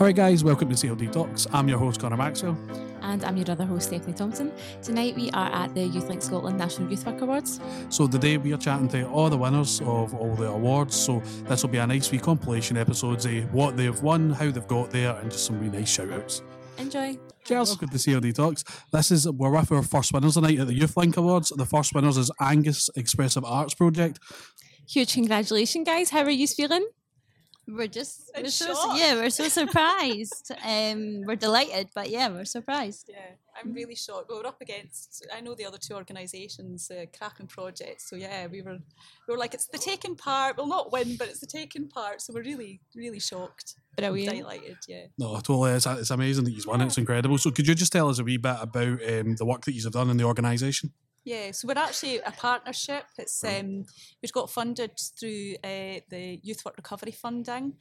[0.00, 1.48] Alright, guys, welcome to CLD Talks.
[1.52, 2.56] I'm your host, Connor Maxwell.
[3.02, 4.52] And I'm your other host, Stephanie Thompson.
[4.80, 7.58] Tonight we are at the Youth Link Scotland National Youth Work Awards.
[7.88, 10.94] So, today we are chatting to all the winners of all the awards.
[10.94, 14.52] So, this will be a nice wee compilation episodes of eh, what they've won, how
[14.52, 16.42] they've got there, and just some really nice shout outs.
[16.78, 17.18] Enjoy.
[17.44, 17.70] Cheers.
[17.70, 18.62] Welcome to CLD Talks.
[18.92, 21.48] This is, we're with our first winners tonight at the Youth Link Awards.
[21.48, 24.20] The first winners is Angus Expressive Arts Project.
[24.88, 26.10] Huge congratulations, guys.
[26.10, 26.86] How are you feeling?
[27.70, 30.52] We're just we're so, yeah, we're so surprised.
[30.64, 33.10] um, we're delighted, but yeah, we're surprised.
[33.10, 33.32] Yeah,
[33.62, 34.30] I'm really shocked.
[34.30, 38.00] we're up against, I know the other two organisations, uh, Kraken Project.
[38.00, 38.78] So yeah, we were,
[39.28, 40.56] we were like, it's the taking part.
[40.56, 42.22] We'll not win, but it's the taking part.
[42.22, 43.74] So we're really, really shocked.
[43.96, 44.38] Brilliant.
[44.38, 45.06] Delighted, yeah.
[45.18, 45.72] No, totally.
[45.72, 46.86] It's, it's amazing that you've won it.
[46.86, 47.36] It's incredible.
[47.36, 49.92] So, could you just tell us a wee bit about um, the work that you've
[49.92, 50.92] done in the organisation?
[51.28, 53.04] Yeah, so we're actually a partnership.
[53.18, 53.84] It's um,
[54.22, 57.74] we've got funded through uh, the Youth Work Recovery funding,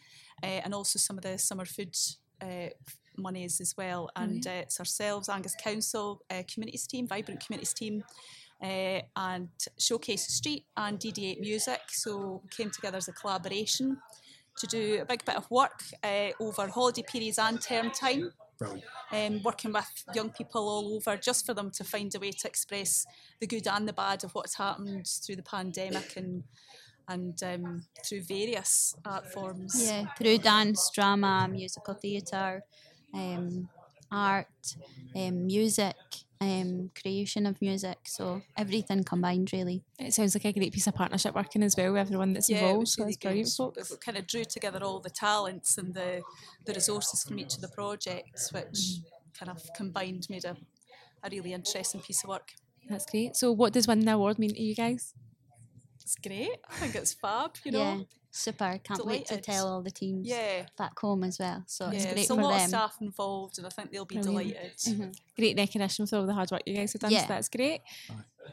[0.44, 1.96] uh, and also some of the summer food
[2.42, 2.72] uh,
[3.18, 4.10] monies as well.
[4.18, 8.04] And uh, it's ourselves, Angus Council, uh, communities team, vibrant communities team,
[8.62, 9.48] uh, and
[9.80, 11.80] Showcase Street and DD8 Music.
[11.88, 13.96] So we came together as a collaboration
[14.58, 18.84] to do a big bit of work uh, over holiday periods and term time Brilliant.
[19.12, 22.48] um, working with young people all over just for them to find a way to
[22.48, 23.06] express
[23.40, 26.44] the good and the bad of what's happened through the pandemic and
[27.10, 29.74] and um, through various art forms.
[29.82, 32.64] Yeah, through dance, drama, musical theatre,
[33.14, 33.70] um,
[34.12, 34.76] art,
[35.16, 35.96] um, music,
[36.42, 37.98] um, creation of music.
[38.06, 39.84] So everything combined, really.
[40.00, 42.62] It sounds like a great piece of partnership working as well with everyone that's Yeah,
[42.62, 42.90] involved.
[42.90, 43.76] So really that's brilliant, good.
[43.76, 43.92] folks.
[43.92, 46.22] We kind of drew together all the talents and the
[46.66, 49.00] the resources from each of the projects, which
[49.38, 50.56] kind of combined made a,
[51.24, 52.54] a really interesting piece of work.
[52.90, 53.36] That's great.
[53.36, 55.14] So, what does winning the award mean to you guys?
[56.02, 56.58] It's great.
[56.70, 57.56] I think it's fab.
[57.66, 57.80] You know.
[57.80, 57.98] yeah,
[58.38, 58.80] super.
[58.84, 60.66] Can't wait to tell all the teams Yeah.
[60.78, 61.64] back home as well.
[61.68, 64.06] So it's yeah, great there's for a lot of staff involved, and I think they'll
[64.06, 64.78] be Brilliant.
[64.86, 65.18] delighted.
[65.36, 67.12] Great recognition for all the hard work you guys have done.
[67.12, 67.22] Yeah.
[67.22, 67.82] So, that's great.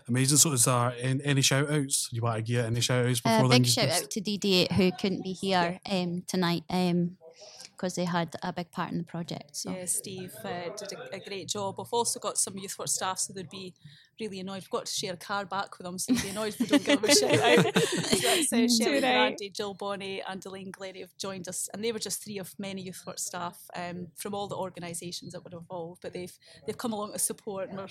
[0.09, 0.39] Amazing.
[0.39, 2.09] So, is there an- any shout outs?
[2.12, 3.62] You want to get any shout outs before A then?
[3.62, 8.53] big shout out to DD8 who couldn't be here um, tonight because they had a
[8.53, 9.56] big part in the project.
[9.56, 11.77] So Yeah, Steve uh, did a, a great job.
[11.78, 13.75] We've also got some youth work staff, so there'd be
[14.21, 14.63] really annoyed.
[14.63, 16.67] We've got to share a car back with them, so they'd be annoyed if we
[16.67, 17.79] don't give them a shout out.
[17.83, 19.01] so that's uh, Shelly right.
[19.01, 22.55] Brandy, Jill Bonney, and Elaine Glennie have joined us, and they were just three of
[22.59, 26.03] many youth work staff um, from all the organisations that were involved.
[26.03, 26.37] But they've
[26.67, 27.89] they've come along to support, and we're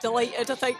[0.00, 0.50] delighted.
[0.50, 0.78] I think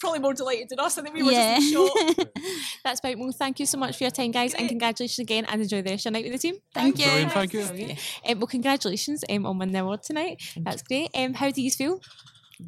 [0.00, 0.98] probably more delighted than us.
[0.98, 1.58] I think we were yeah.
[1.58, 2.28] just in shock.
[2.84, 5.62] That's about Well, thank you so much for your time, guys, and congratulations again, and
[5.62, 6.60] enjoy the rest of your night with the team.
[6.72, 7.04] Thank you.
[7.04, 7.96] Brilliant, thank you.
[8.28, 10.42] Um, well, congratulations um, on winning the award tonight.
[10.56, 11.10] That's great.
[11.14, 12.00] Um, how do you feel?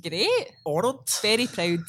[0.03, 0.53] Great.
[0.65, 1.09] honoured.
[1.23, 1.81] Very proud.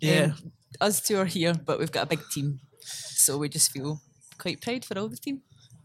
[0.00, 0.32] Yeah.
[0.40, 2.60] Um, us two are here, but we've got a big team.
[2.80, 4.00] So we just feel
[4.38, 5.40] quite proud for all the team.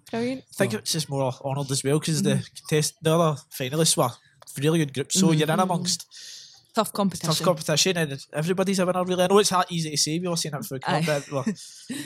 [0.10, 0.42] Brilliant.
[0.42, 4.10] I think it's just more honoured as well because the contest, the other finalists were
[4.62, 5.20] really good groups.
[5.20, 6.06] So you're in amongst
[6.74, 7.28] Tough competition.
[7.34, 9.04] tough competition and everybody's a winner.
[9.04, 10.20] Really, I know it's hard, easy to say.
[10.20, 11.06] We were saying it for club, Aye.
[11.06, 11.44] but we're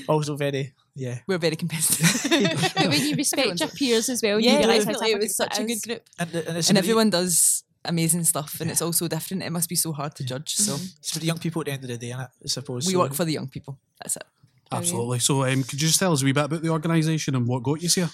[0.08, 1.20] also very yeah.
[1.28, 2.72] We're very competitive.
[2.76, 5.60] but when you respect your peers as well, yeah, you realise how It was such
[5.60, 6.02] a good group.
[6.18, 9.08] And, the- and, And some of the- everyone does amazing stuff, and it's all so
[9.08, 9.44] different.
[9.44, 10.56] It must be so hard to judge.
[10.56, 12.86] So it's for the young people at the end of the day, innit, I suppose.
[12.88, 13.78] we so, work for the young people.
[14.02, 14.24] That's it.
[14.72, 15.20] Absolutely.
[15.20, 17.64] So, um, could you just tell us a wee bit about the organisation and what
[17.64, 18.10] got you here?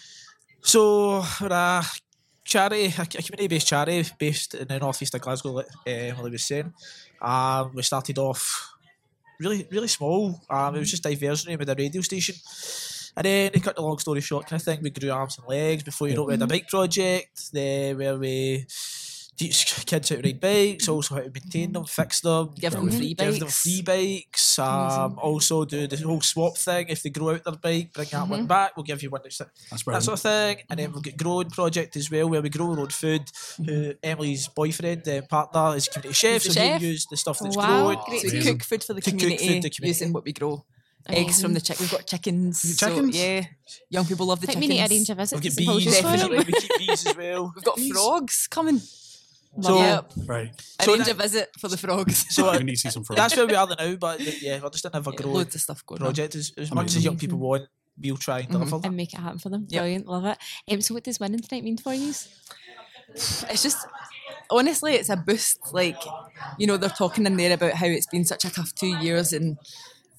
[0.62, 1.84] So we're a
[2.44, 6.44] charity, a community-based charity based in the northeast of Glasgow, like um, like I was
[6.44, 6.74] saying.
[7.22, 8.72] Um, we started off
[9.40, 10.42] really, really small.
[10.50, 12.36] Um, it was just diversionary with a radio station.
[13.18, 15.48] And then, to cut the long story short, kind of thing, we grew arms and
[15.48, 18.66] legs before you know it, we had a bike project there where we
[19.42, 22.90] teach kids how to ride bikes, also how to maintain them, fix them, Give them
[22.92, 23.62] free give them bikes.
[23.62, 24.60] free bikes.
[24.60, 26.86] Um, also do the whole swap thing.
[26.90, 28.76] If they grow out their bike, bring that one back.
[28.76, 30.04] We'll give you one that's That's that brilliant.
[30.06, 30.58] sort of thing.
[30.70, 33.24] And then we've got growing project as well, where we grow our own food.
[33.66, 36.82] Who Emily's boyfriend, uh, partner, is community chef, so the he chef.
[36.82, 37.66] used the stuff that's Wow.
[37.94, 38.04] grown.
[38.06, 38.22] Great.
[38.22, 39.88] So we cook food for the To cook food community, for the community.
[39.88, 40.64] using what we grow.
[41.10, 41.80] Eggs from the chick.
[41.80, 42.64] We've got chickens.
[42.64, 43.18] You so, chickens?
[43.18, 43.46] yeah,
[43.90, 44.80] young people love the Think we chickens.
[44.80, 46.38] need to arrange a visit We've got bees, definitely.
[46.38, 47.52] we keep bees as well.
[47.56, 48.82] We've got frogs coming.
[49.60, 50.12] So, yep.
[50.26, 50.52] Right.
[50.82, 52.26] So Arrange that- a visit for the frogs.
[52.34, 53.18] So we uh, need to see some frogs.
[53.20, 55.62] that's where we are now, but yeah, we're just in a Yeah, growing loads of
[55.62, 56.06] stuff going on.
[56.08, 56.36] project.
[56.36, 57.64] As, as much as young people want,
[58.02, 58.80] we'll try and deliver.
[58.84, 59.66] and make it happen for them.
[59.70, 59.82] Yep.
[59.82, 60.38] Brilliant, love it.
[60.72, 62.14] Um, so, what does winning tonight mean for you?
[63.14, 63.86] It's just
[64.50, 65.74] honestly, it's a boost.
[65.74, 65.98] Like
[66.58, 69.34] you know, they're talking in there about how it's been such a tough two years
[69.34, 69.58] and.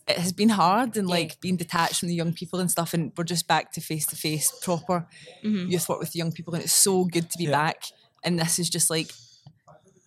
[0.09, 3.13] It has been hard and like being detached from the young people and stuff, and
[3.17, 5.07] we're just back to face to face proper
[5.45, 7.53] youth work with the young people, and it's so good to be Yeah.
[7.53, 7.85] back.
[8.25, 9.11] And this is just like,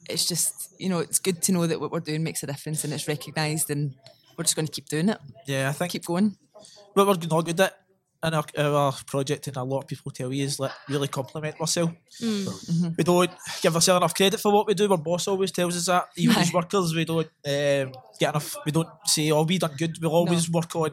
[0.10, 2.84] it's just you know, it's good to know that what we're doing makes a difference
[2.84, 3.94] and it's recognised, and
[4.38, 5.18] we're just going to keep doing it,
[5.48, 6.38] Yeah, I think keep going.
[6.94, 7.74] what we're not good at
[8.24, 11.60] in our, our project, and a lot of people tell you is like really compliment
[11.62, 11.94] ourselves.
[12.22, 13.30] We don't
[13.62, 14.90] give ourselves enough credit for what we do.
[14.92, 16.06] Our boss always tells us that.
[16.18, 18.56] Even as workers, we don't um, get enough.
[18.66, 20.92] We don't say, "Oh, we done good." We'll always work on.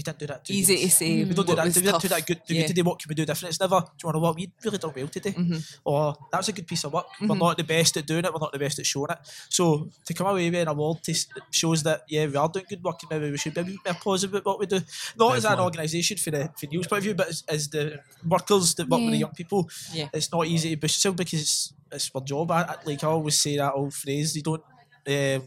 [0.00, 0.44] We didn't do that.
[0.46, 0.82] Too Easy good.
[0.82, 1.24] to say.
[1.24, 1.66] We don't do that.
[1.66, 2.40] We didn't do that good.
[2.46, 2.60] Do Yeah.
[2.62, 2.82] good today.
[2.88, 3.50] What can we do different?
[3.52, 3.80] It's never.
[3.80, 5.32] Do you want to know what we really done well today?
[5.32, 5.58] Mm-hmm.
[5.84, 7.04] Or that was a good piece of work.
[7.20, 8.32] We're not the best at doing it.
[8.32, 9.18] We're not the best at showing it.
[9.50, 12.64] So to come away with an award to, s- shows that yeah we are doing
[12.66, 14.80] good work and maybe we should be a bit more positive about what we do.
[15.18, 15.64] Not as an Definitely.
[15.64, 19.00] organisation for the for Neil's point of view, but as, as the workers that work
[19.02, 19.68] with the young people.
[19.92, 20.08] Yeah.
[20.14, 22.50] It's not easy to boost yourself because it's, it's our job.
[22.52, 24.34] I, I- like I always say that old phrase.
[24.34, 24.62] You don't
[25.06, 25.42] um,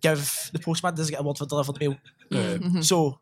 [0.00, 1.96] give the postman doesn't get a word for delivered mail.
[2.30, 2.80] Mm-hmm.
[2.80, 3.18] So,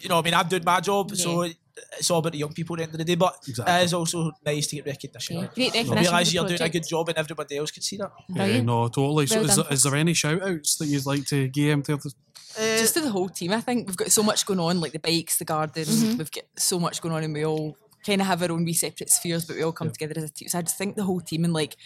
[0.00, 2.74] you know, I mean, I'm doing my job, so it's all about the young people
[2.74, 3.14] at the end of the day.
[3.14, 3.74] But Exactly.
[3.74, 5.36] it is also nice to get recognition.
[5.36, 5.48] Yeah, Yeah.
[5.54, 6.02] Great recognition.
[6.04, 8.10] Realise for the you're doing a good job and everybody else can see that.
[8.28, 8.66] Yeah, Brilliant.
[8.66, 9.26] no, totally.
[9.26, 11.82] So, Well is, there, is there any shout outs that you'd like to give him
[11.84, 12.14] to others?
[12.56, 13.52] just to the whole team.
[13.52, 15.84] I think we've got so much going on, like the bikes, the garden.
[15.84, 16.18] Mm-hmm.
[16.18, 18.72] We've got so much going on, and we all kind of have our own wee
[18.72, 20.48] separate spheres, but we all come together as a team.
[20.48, 21.76] So I just think the whole team and like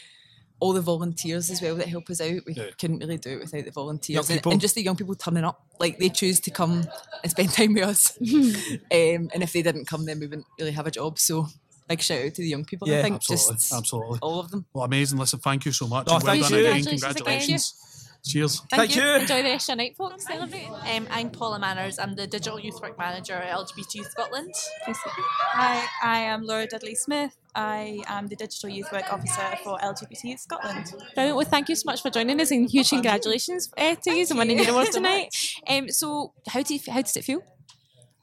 [0.63, 2.41] all the volunteers as well that help us out.
[2.47, 2.71] We Yeah.
[2.79, 5.61] couldn't really do it without the volunteers and, and just the young people turning up.
[5.81, 6.85] Like they choose to come
[7.23, 10.73] and spend time with us, um, and if they didn't come, then we wouldn't really
[10.73, 11.19] have a job.
[11.19, 11.49] So.
[11.89, 12.89] Big shout out to the young people.
[12.89, 13.55] I Yeah, think Absolutely.
[13.57, 14.19] just Absolutely.
[14.23, 14.65] all of them.
[14.73, 15.19] Well, amazing.
[15.19, 16.07] Listen, thank you so much.
[16.09, 16.59] Oh, and well thank done you.
[16.67, 16.85] again.
[16.85, 17.15] Congratulations again.
[17.17, 18.09] Congratulations.
[18.25, 18.61] Cheers.
[18.71, 19.03] Thank you.
[19.03, 20.25] Enjoy the rest of your night, folks.
[20.25, 20.69] Celebrate.
[20.69, 21.99] Um, I'm Paula Manners.
[21.99, 24.55] I'm the Digital Youth Work Manager at LGBT Scotland.
[24.87, 27.37] Hi, I am Laura Dudley Smith.
[27.55, 30.95] I am the Digital Youth Work Officer for LGBT Scotland.
[31.15, 31.37] Brilliant.
[31.37, 34.39] Well, thank you so much for joining us and huge congratulations uh, to you and
[34.39, 35.29] winning your award tonight.
[35.67, 37.43] Um, so, how do you, how does it feel?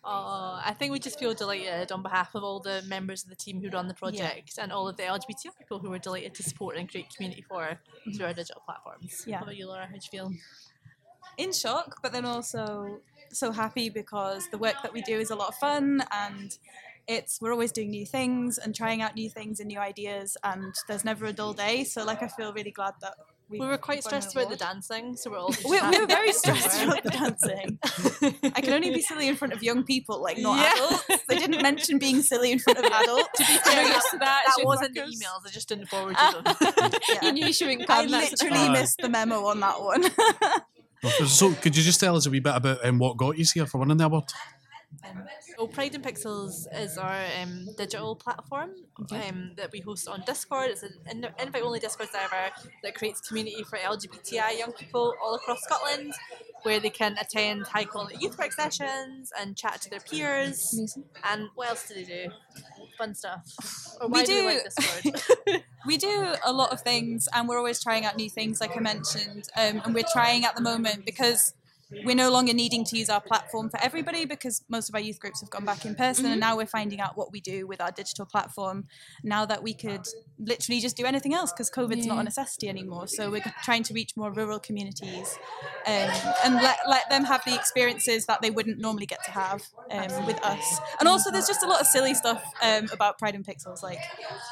[0.04, 3.36] Uh, I think we just feel delighted on behalf of all the members of the
[3.36, 6.44] team who run the project and all of the LGBT people who were delighted to
[6.44, 7.80] support and create community for
[8.16, 9.26] through our digital platforms.
[9.28, 9.38] Yeah.
[9.38, 9.86] How about you, Laura?
[9.86, 10.32] How'd you feel?
[11.38, 13.02] In shock, but then also
[13.32, 16.58] so happy because the work that we do is a lot of fun and
[17.10, 20.74] it's we're always doing new things and trying out new things and new ideas and
[20.88, 21.84] there's never a dull day.
[21.84, 23.16] So like I feel really glad that
[23.50, 25.50] we We were quite stressed about the dancing, so we're all.
[25.68, 27.80] We, we were very stressed about the dancing.
[28.56, 30.72] I can only be silly in front of young people, like not Yeah.
[30.86, 31.24] adults.
[31.28, 33.28] They didn't mention being silly in front of adults.
[33.38, 35.42] to be Yeah, fair, that, that, shift wasn't the emails.
[35.48, 36.92] I just didn't forward you them.
[37.24, 38.12] You knew she wouldn't I come.
[38.12, 38.72] that's- literally Aye.
[38.74, 40.04] missed the memo on that one.
[41.28, 43.66] So, could you just tell us a wee bit about um, what got you here
[43.66, 44.26] for winning the award?
[45.56, 48.72] So Pride and Pixels is our um, digital platform
[49.12, 50.72] um, that we host on Discord.
[50.72, 52.52] It's an in- invite-only Discord server
[52.84, 56.14] that creates community for LGBTI young people all across Scotland,
[56.64, 60.74] where they can attend high-quality youth work sessions and chat to their peers.
[60.74, 61.04] Amazing.
[61.24, 62.32] And what else do they do?
[62.98, 63.44] Fun stuff.
[64.02, 65.64] Or We do, do- like Discord?
[65.88, 68.82] we do a lot of things and we're always trying out new things like i
[68.82, 71.54] mentioned um, and we're trying at the moment because
[72.04, 75.20] we're no longer needing to use our platform for everybody because most of our youth
[75.20, 77.82] groups have gone back in person and now we're finding out what we do with
[77.82, 78.86] our digital platform
[79.24, 80.06] now that we could
[80.38, 83.08] literally just do anything else because covid's not a necessity anymore.
[83.08, 85.38] So we're trying to reach more rural communities
[85.88, 86.10] um,
[86.46, 90.26] and let, let them have the experiences that they wouldn't normally get to have um,
[90.26, 90.80] with us.
[91.00, 94.00] And also there's just a lot of silly stuff um, about pride and pixels like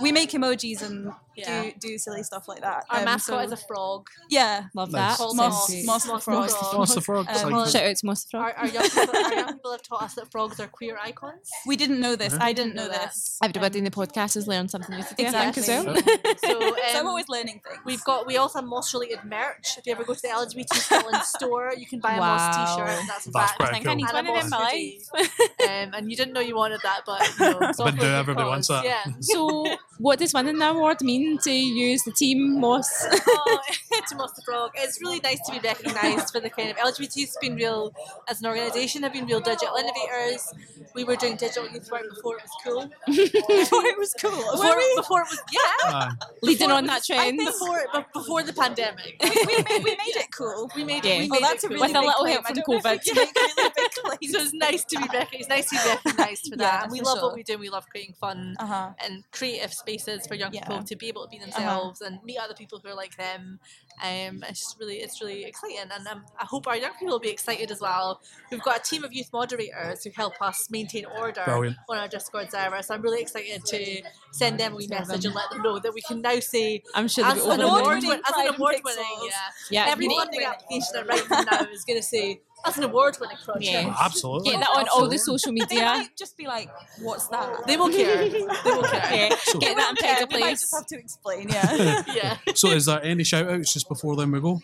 [0.02, 1.64] we make emojis and Yeah.
[1.64, 4.08] do, do silly stuff like that Our Um, mascot so- is a frog.
[4.30, 5.12] yeah Love Nice.
[5.12, 5.18] that.
[5.18, 5.86] Called Moss- Moss.
[5.86, 6.50] Moss the Moss frog.
[6.78, 7.28] What's the frog?
[7.30, 8.44] It's Um, like- Shout out to Moss the Frog.
[8.44, 11.50] Our, our, young people, our young people have taught us that frogs are queer icons.
[11.66, 13.08] we didn't know this i didn't know know that.
[13.14, 15.96] this Everybody in the podcast has learned something new today, I think, as well.
[15.96, 16.34] Exactly.
[16.48, 19.78] So, so i'm um, always learning things We've got we also have moss related merch.
[19.78, 22.76] If you ever go to the LGBT Scotland store, you can buy a moss Wow.
[22.76, 22.88] t-shirt.
[23.08, 23.56] That's, That's that.
[23.60, 23.96] pretty I think I cool.
[23.96, 25.30] need And a one of them in my moss life.
[25.60, 25.64] hoodie.
[25.70, 27.98] um, and you didn't know you wanted that, but you know, it's all But for
[27.98, 28.84] a do good everybody wants cause.
[28.84, 28.86] that.
[29.08, 29.14] Yeah.
[29.22, 29.66] So,
[30.00, 32.88] what does winning the award mean to use the team, Moss?
[33.12, 33.60] oh,
[34.10, 34.72] to Moss the Frog.
[34.76, 37.94] It's really nice to be recognised for the kind of LGBT's been real
[38.30, 40.54] as an organisation have been real digital innovators.
[40.96, 42.90] We were doing digital youth work before it was cool.
[43.08, 45.60] before it was cool Before, before it was yeah.
[45.92, 46.12] Aye.
[46.42, 47.38] Leading on it that was- I trend.
[47.40, 49.18] think Before but before the pandemic.
[49.22, 51.14] we, we, made, we made it cool We made Yeah.
[51.24, 51.30] it.
[51.32, 51.76] We Oh, that's it a cool.
[51.78, 52.34] really With a little claim.
[52.34, 53.00] help from don't know if COVID.
[53.06, 53.16] we can
[54.22, 54.28] really.
[54.28, 56.92] So it's nice to be rec- it's nice to be recognised for that, Yeah, and
[56.92, 57.28] we for love sure.
[57.28, 57.58] what we do.
[57.58, 60.62] We love creating fun uh-huh and creative spaces for young Yeah.
[60.68, 61.52] people to be able to be uh-huh.
[61.52, 63.60] themselves and meet other people who are like them.
[64.04, 67.20] Um, it's just really, it's really exciting, and um, I hope our young people will
[67.20, 68.22] be excited as well.
[68.52, 71.78] We've got a team of youth moderators who help us maintain order Brilliant.
[71.90, 72.82] on our Discord server.
[72.84, 74.02] So I'm really excited to
[74.34, 77.08] send them a wee message and let them know that we can now say I'm
[77.08, 78.84] sure they'll as an over award, winning as an award Pixels.
[78.86, 79.32] winning, yeah.
[79.86, 82.84] Yeah, Every you need- funding application I write now is going to say as an
[82.86, 83.66] award winning project.
[83.66, 83.96] Yeah.
[84.04, 84.52] Absolutely.
[84.52, 85.18] Get that on all the Absolutely.
[85.18, 85.86] social they media.
[85.86, 86.70] might just be like
[87.02, 88.28] what's that They will care.
[88.30, 89.30] They will care.
[89.30, 90.62] Yeah, So- get that in Yeah, Peg we might Place.
[90.62, 92.38] just have to explain yeah Yeah.
[92.56, 94.62] So, is there any shout outs just before then we go?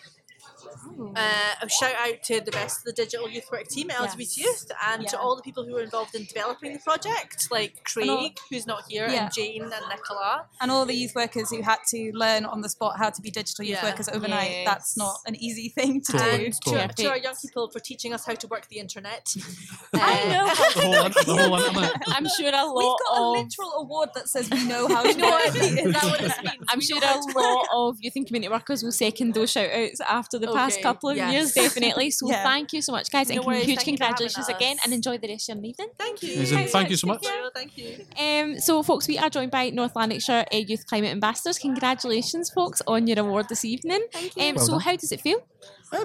[1.16, 4.18] Uh, a shout out to the rest of the digital youth work team at LGBT
[4.20, 4.38] Yes.
[4.38, 8.10] Youth and to all the people who were involved in developing the project, like Craig,
[8.10, 9.26] all- who's not here, Yeah.
[9.26, 10.46] and Jane and Nicola.
[10.62, 13.32] and all the youth workers who had to learn on the spot how to be
[13.32, 13.90] digital youth Yeah.
[13.90, 14.50] workers overnight.
[14.52, 14.66] Yes.
[14.66, 16.38] That's not an easy thing to Totally.
[16.38, 16.46] do.
[16.46, 16.94] And to, Totally.
[17.04, 19.34] to our young people for teaching us how to work the internet.
[19.94, 20.46] I know.
[20.76, 22.02] the whole, in- the whole internet.
[22.08, 23.38] I'm sure a We've lot got a of.
[23.46, 25.56] literal award that says we know how to You know what work.
[25.64, 25.78] I mean?
[25.88, 26.66] Is that what this means?
[26.70, 30.02] I'm We sure a lot of youth and community workers will second those shout outs
[30.02, 31.34] after the past Okay, couple of yes.
[31.34, 32.12] years, definitely.
[32.12, 32.44] So Yeah.
[32.44, 34.78] thank you so much, guys, No and worries, huge thank you for having congratulations again,
[34.84, 35.90] and enjoy the rest of your evening.
[35.98, 36.34] Thank you.
[36.36, 36.68] Amazing.
[36.68, 37.26] Thank you so much.
[37.54, 38.06] Thank you.
[38.20, 41.58] Um, so, folks, we are joined by North Lanarkshire uh, Youth Climate Ambassadors.
[41.60, 44.02] Congratulations, folks, on your award this evening.
[44.12, 44.82] Thank Um, Well so, done.
[44.82, 45.40] how does it feel?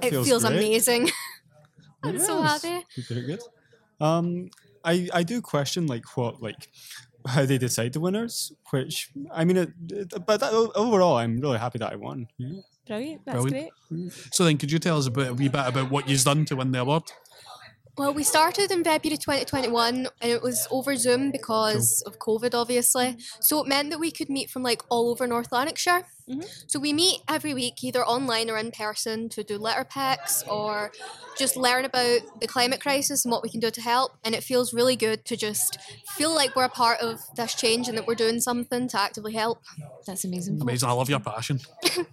[0.03, 0.53] it feels, great.
[0.57, 1.11] amazing.
[2.05, 2.85] I'm so happy.
[3.09, 3.41] Very good.
[4.01, 4.51] Um,
[4.85, 6.69] I I do question like what like
[7.27, 8.53] how they decide the winners.
[8.71, 12.29] Which I mean, it, it- but that, overall, I'm really happy that I won.
[12.39, 12.61] Yeah.
[12.89, 13.21] Brilliant.
[13.25, 13.73] That's Brilliant.
[13.89, 14.13] great.
[14.33, 16.57] So then, could you tell us about a wee bit about what you've done to
[16.57, 17.05] win the award?
[17.99, 23.17] Well, we started in February 2021 and it was over Zoom because of COVID, obviously.
[23.41, 26.07] So it meant that we could meet from like all over North Lanarkshire.
[26.29, 26.45] Mhm.
[26.67, 30.93] So we meet every week, either online or in person, to do letter packs or
[31.39, 34.13] just learn about the climate crisis and what we can do to help.
[34.25, 35.79] And it feels really good to just
[36.17, 39.33] feel like we're a part of this change and that we're doing something to actively
[39.33, 39.63] help.
[40.07, 40.61] That's amazing.
[40.61, 40.89] Amazing.
[40.89, 41.61] I love your passion.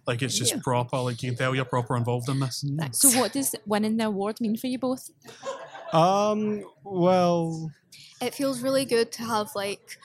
[0.07, 0.97] Like it's just proper.
[0.97, 2.63] Like you can tell you're proper involved in this.
[2.93, 5.09] So, what does winning the award mean for you both?
[5.91, 6.63] Um.
[6.83, 7.71] Well.
[8.21, 9.97] It feels really good to have like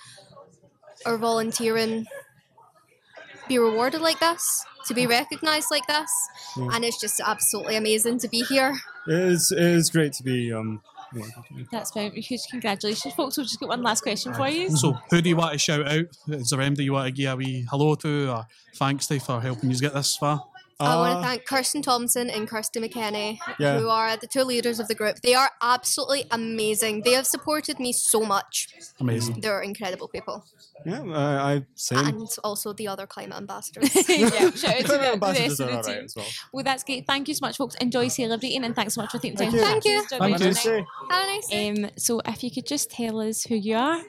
[1.06, 2.06] our volunteering
[3.50, 6.10] be rewarded like this, to be recognised like this.
[6.56, 8.78] And it's just absolutely amazing to be here.
[9.08, 10.80] It is, it is great to be um
[11.12, 11.24] yeah,
[11.72, 13.36] That's very huge congratulations, folks.
[13.36, 14.70] We've just got one last question for you.
[14.70, 16.04] So, who do you want to shout out?
[16.28, 19.40] Is there anybody you want to give a wee hello to or thanks to for
[19.40, 20.44] helping you get this far?
[20.80, 23.78] I want to thank Kirsten Thompson and Kirsty McKenney, Yeah.
[23.78, 25.20] who are the two leaders of the group.
[25.20, 27.02] They are absolutely amazing.
[27.02, 28.68] They have supported me so much.
[28.98, 29.40] Amazing.
[29.40, 30.44] They're incredible people.
[30.86, 31.98] yeah, I, I same.
[32.06, 33.94] And also the other climate ambassadors.
[34.08, 36.04] yeah, shout out to the, the Ambassadors rest of are the team.
[36.04, 36.26] as well.
[36.52, 37.06] Well, that's great.
[37.06, 37.74] Thank you so much, folks.
[37.76, 39.50] Enjoy celebrating, and thanks so much for taking time.
[39.52, 40.00] Thank you.
[40.00, 40.54] chat to us Thank you.
[40.54, 40.86] Thank you.
[41.10, 41.68] Have a nice day.
[41.84, 44.00] Um, so, if you could just tell us who you are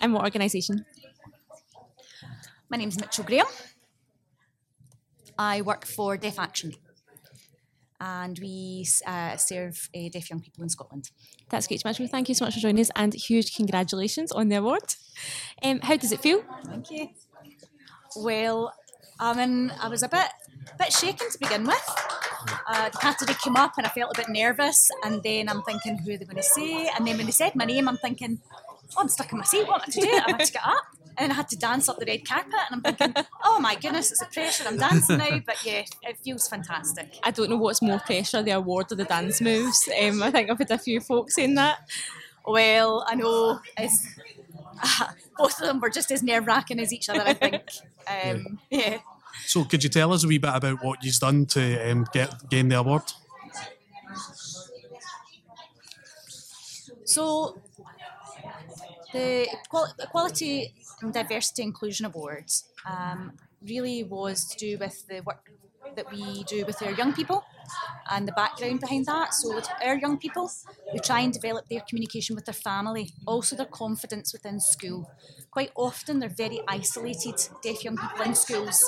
[0.00, 0.84] and what organisation.
[2.68, 3.46] My name's Mitchell Graham.
[5.50, 6.70] I work for Deaf Action
[8.00, 11.10] and we uh, serve uh, deaf young people in Scotland.
[11.50, 12.08] That's great, Mitchell.
[12.08, 14.88] Thank you so much for joining us, and huge congratulations on the award.
[15.62, 16.40] Um, how does it feel?
[16.66, 17.08] Thank you.
[18.16, 18.72] Well,
[19.20, 20.30] I mean, I was a bit
[20.78, 21.86] bit shaken to begin with.
[22.70, 25.98] Uh, the category came up and I felt a bit nervous, and then I'm thinking,
[25.98, 26.88] who are they going to say?
[26.94, 28.40] And then when they said my name, I'm thinking,
[28.96, 29.66] oh, I'm stuck in my seat.
[29.68, 30.12] What am I to do?
[30.26, 30.84] I had to get up.
[31.16, 33.74] And then I had to dance up the red carpet, and I'm thinking, oh my
[33.74, 34.64] goodness, it's a pressure.
[34.66, 37.18] I'm dancing now, but yeah, it feels fantastic.
[37.22, 39.88] I don't know what's more pressure, the award or the dance moves.
[40.02, 41.80] Um, I think I've had a few folks saying that.
[42.46, 44.08] Well, I know it's,
[45.38, 47.62] both of them were just as nerve wracking as each other, I think.
[48.08, 48.98] Um, yeah.
[49.46, 52.48] So, could you tell us a wee bit about what you've done to um, get
[52.50, 53.02] gain the award?
[57.04, 57.58] So,
[59.12, 65.50] the Equal- Equality and Diversity Inclusion Awards um, really was to do with the work
[65.96, 67.44] that we do with our young people
[68.10, 69.34] and the background behind that.
[69.34, 70.50] So, with our young people,
[70.92, 75.10] we try and develop their communication with their family, also their confidence within school.
[75.50, 78.82] Quite often, they're very isolated, deaf young people in schools.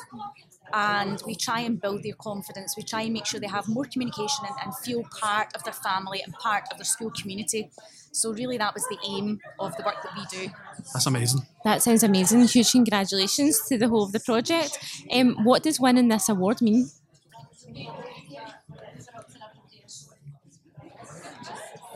[0.77, 2.75] And we try and build their confidence.
[2.77, 5.73] We try and make sure they have more communication and, and feel part of their
[5.73, 7.71] family and part of their school community.
[8.11, 10.53] So, really, that was the aim of the work that we do.
[10.93, 11.43] That's amazing.
[11.65, 12.43] That sounds amazing.
[12.49, 14.79] Huge congratulations to the whole of the project.
[15.13, 16.91] Um, what does winning this award mean?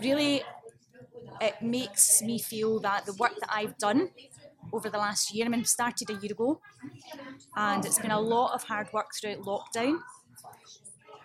[0.00, 0.42] really
[1.40, 4.11] it makes me feel that the work that I've done
[4.72, 6.60] over the last year, I mean, started a year ago,
[7.56, 9.98] and it's been a lot of hard work throughout lockdown.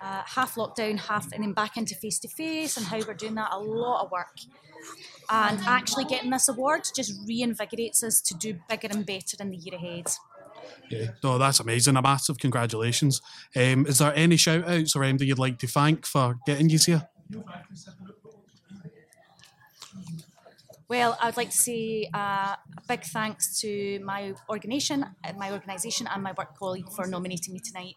[0.01, 3.35] Uh, half lockdown, half, and then back into face to face, and how we're doing
[3.35, 3.49] that.
[3.53, 4.37] A lot of work.
[5.29, 9.57] And actually getting this award just reinvigorates us to do bigger and better in the
[9.57, 10.07] year ahead.
[10.89, 11.11] Yeah.
[11.23, 11.95] No, that's amazing.
[11.95, 13.21] A massive congratulations.
[13.55, 16.79] Um, is there any shout outs or anybody you'd like to thank for getting you
[16.79, 17.07] here?
[20.89, 26.07] Well, I'd like to say uh, a big thanks to my organisation, uh, my organisation,
[26.07, 27.95] and my work colleague for nominating me tonight.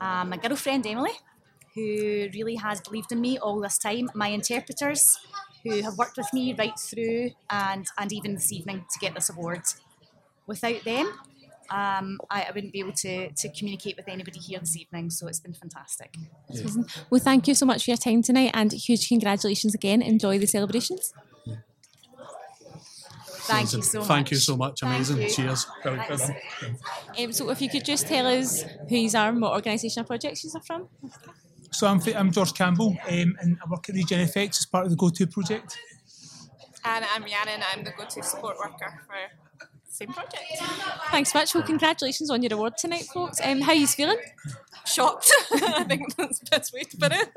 [0.00, 1.12] Uh, my girlfriend Emily,
[1.74, 4.10] who really has believed in me all this time.
[4.14, 5.18] My interpreters,
[5.62, 9.30] who have worked with me right through and and even this evening to get this
[9.30, 9.62] award.
[10.46, 11.06] Without them,
[11.70, 15.10] um, I, I wouldn't be able to, to communicate with anybody here this evening.
[15.10, 16.16] So it's been fantastic.
[16.50, 16.86] Amazing.
[17.10, 20.02] Well, thank you so much for your time tonight and huge congratulations again.
[20.02, 21.14] Enjoy the celebrations.
[23.44, 24.08] Thank you so much.
[24.08, 24.82] Thank you so much.
[24.82, 25.28] Amazing.
[25.28, 25.66] Cheers.
[27.18, 30.06] Um, so, if you could just tell us who you are and what organisation or
[30.06, 30.88] projects you are from.
[31.72, 34.90] So I'm, I'm George Campbell um, and I work at Regen FX as part of
[34.90, 35.78] the GoTo project.
[36.84, 39.14] And I'm Rhiannon, I'm the go-to support worker for
[39.58, 40.44] the same project.
[41.10, 41.54] Thanks much.
[41.54, 43.40] Well, congratulations on your award tonight, folks.
[43.42, 44.18] Um, how are you feeling?
[44.84, 45.32] Shocked.
[45.52, 47.30] I think that's the best way to put it.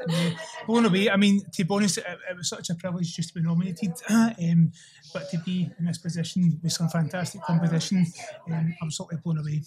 [0.68, 1.10] Blown away.
[1.10, 3.94] I mean, to be honest, it, it was such a privilege just to be nominated.
[4.10, 4.72] um,
[5.14, 8.06] but to be in this position with some fantastic competition,
[8.52, 9.62] um, absolutely blown away.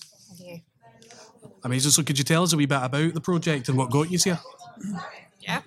[1.64, 1.90] Amazing.
[1.90, 4.18] So, could you tell us a wee bit about the project and what got you
[4.18, 4.38] here?
[5.40, 5.62] Yeah.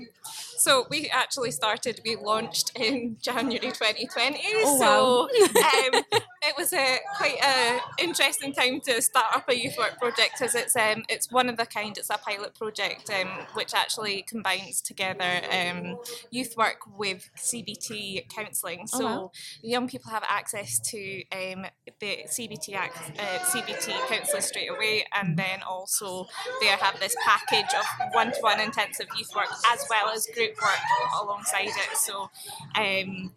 [0.61, 4.39] So we actually started, we launched in January 2020.
[4.63, 6.03] Oh, so um,
[6.43, 10.53] it was a quite a interesting time to start up a youth work project because
[10.53, 11.97] it's um, it's one of the kind.
[11.97, 15.97] It's a pilot project um, which actually combines together um,
[16.29, 18.81] youth work with CBT counselling.
[18.93, 19.31] Oh, So wow.
[19.63, 21.65] young people have access to um,
[21.99, 26.27] the CBT ac- uh, CBT counsellors straight away, and then also
[26.59, 30.79] they have this package of one-to-one intensive youth work as well as group work
[31.21, 31.97] alongside it.
[31.97, 32.29] So,
[32.75, 33.31] um,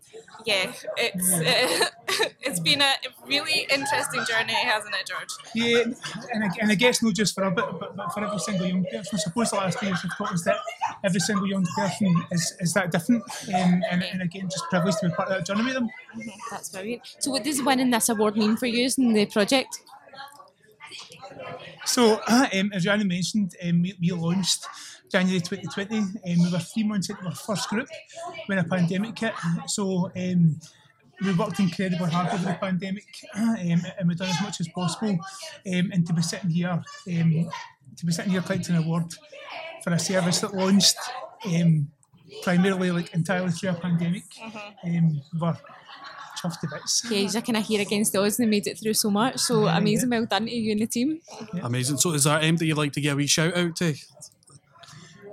[0.45, 2.93] yeah, it's uh, it's been a
[3.27, 5.29] really interesting journey, hasn't it, George?
[5.55, 5.85] Yeah,
[6.33, 8.67] and I, and I guess not just for a bit, but, but for every single
[8.67, 9.15] young person.
[9.15, 10.57] I suppose the last two years have taught us that
[11.03, 13.23] every single young person is, is that different.
[13.49, 15.91] Um, and, and again, just privileged to be part of that journey with them.
[16.51, 17.03] That's brilliant.
[17.19, 19.81] So, what does winning this award mean for you in the project?
[21.87, 24.67] So, um, as Rhiannon mentioned, um, we, we launched
[25.15, 25.99] January 2020.
[25.99, 27.87] Um, we were three months into our first group
[28.47, 29.33] when a pandemic hit.
[29.69, 30.59] So, um,
[31.23, 33.07] we worked incredibly hard over the pandemic
[33.37, 33.57] um,
[33.97, 35.11] and we've done as much as possible.
[35.73, 37.49] Um, and to be sitting here, um,
[37.97, 39.05] to be sitting here collecting an award
[39.85, 40.99] for a service that launched
[41.47, 41.87] um,
[42.43, 44.25] primarily like entirely through a pandemic,
[44.85, 45.57] um, we're
[46.43, 47.07] chuffed to bits.
[47.09, 49.39] Yeah, you're kind of here against the odds and made it through so much.
[49.39, 50.11] So, Yeah, amazing.
[50.11, 51.21] Well done to you and the team.
[51.63, 51.99] Amazing.
[51.99, 53.95] So, is there anybody you'd like to give a wee shout out to?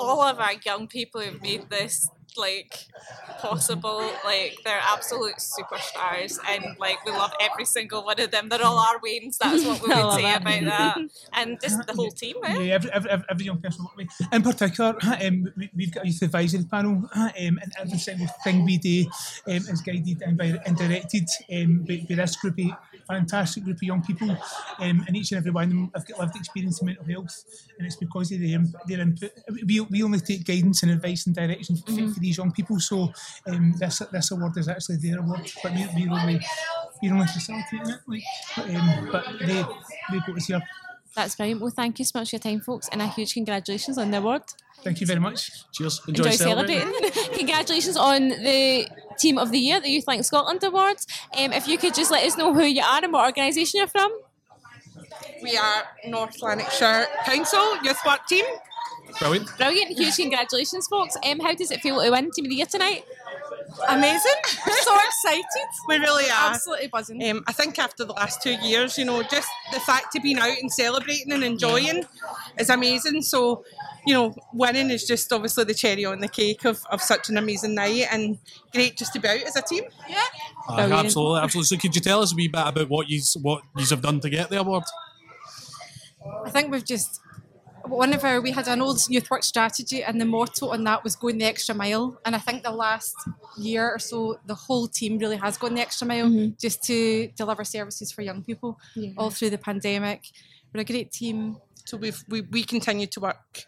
[0.01, 2.85] All of our young people who've made this like
[3.39, 8.63] possible like they're absolute superstars and like we love every single one of them they're
[8.63, 10.41] all our Waynes that's what we would say that.
[10.41, 10.97] about that
[11.33, 12.59] and just the whole team eh?
[12.59, 13.85] Yeah, every, every, every, every young person.
[13.97, 18.27] we- In particular, um, we, we've got a youth advisory panel, um, and every single
[18.43, 19.05] thing we do
[19.47, 22.71] um, is guided and, by, and directed um, by, by this group of
[23.07, 24.29] fantastic group of young people,
[24.79, 27.43] um, and each and every one of them have got lived experience in mental health,
[27.77, 29.31] and it's because of their, their input.
[29.65, 33.11] We, we only take guidance and advice and direction for, for these young people, so
[33.47, 36.39] um, this this award is actually their award, but we, we're only
[37.01, 38.23] we're only facilitating it, like,
[38.69, 39.65] um, but they
[40.11, 40.61] they got us here.
[41.15, 41.61] That's brilliant.
[41.61, 44.17] Well, thank you so much for your time, folks, and a huge congratulations on the
[44.17, 44.43] award.
[44.81, 45.51] Thank you very much.
[45.73, 46.01] Cheers.
[46.07, 46.91] Enjoy, celebrating.
[47.33, 48.87] Congratulations on the
[49.19, 51.05] Team of the Year, the Youth Link Scotland Awards.
[51.37, 53.87] Um, if you could just let us know who you are and what organisation you're
[53.87, 54.11] from.
[55.43, 58.45] We are North Lanarkshire Council Youth Work Team.
[59.19, 59.57] Brilliant.
[59.57, 59.97] Brilliant.
[59.97, 61.15] Huge congratulations, folks.
[61.25, 63.03] Um, how does it feel to win Team of the Year tonight?
[63.89, 64.31] Amazing.
[64.83, 65.67] so excited.
[65.87, 66.51] We really are.
[66.51, 70.15] absolutely buzzing Um, I think after the last two years, you know, just the fact
[70.15, 72.03] of being out and celebrating and enjoying
[72.57, 73.21] is amazing.
[73.21, 73.63] So,
[74.05, 77.37] you know, winning is just obviously the cherry on the cake of, of such an
[77.37, 78.39] amazing night and
[78.73, 79.83] great just to be out as a team.
[80.09, 80.23] Yeah.
[80.67, 81.05] Uh, Brilliant.
[81.05, 81.77] absolutely, absolutely.
[81.77, 84.19] So, could you tell us a wee bit about what you what you have done
[84.19, 84.83] to get the award?
[86.45, 87.19] I think we've just
[87.87, 91.03] one of our we had an old youth work strategy and the motto on that
[91.03, 93.15] was going the extra mile and I think the last
[93.57, 96.59] year or so the whole team really has gone the extra mile Mhm.
[96.59, 99.11] just to deliver services for young people Yeah.
[99.17, 100.21] all through the pandemic.
[100.73, 101.57] We're a great team.
[101.85, 103.65] So we've we, we continue to work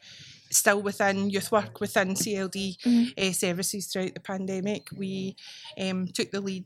[0.51, 2.77] still within youth work within CLD
[3.17, 4.87] uh, services throughout the pandemic.
[4.95, 5.35] We
[5.79, 6.65] um, took the lead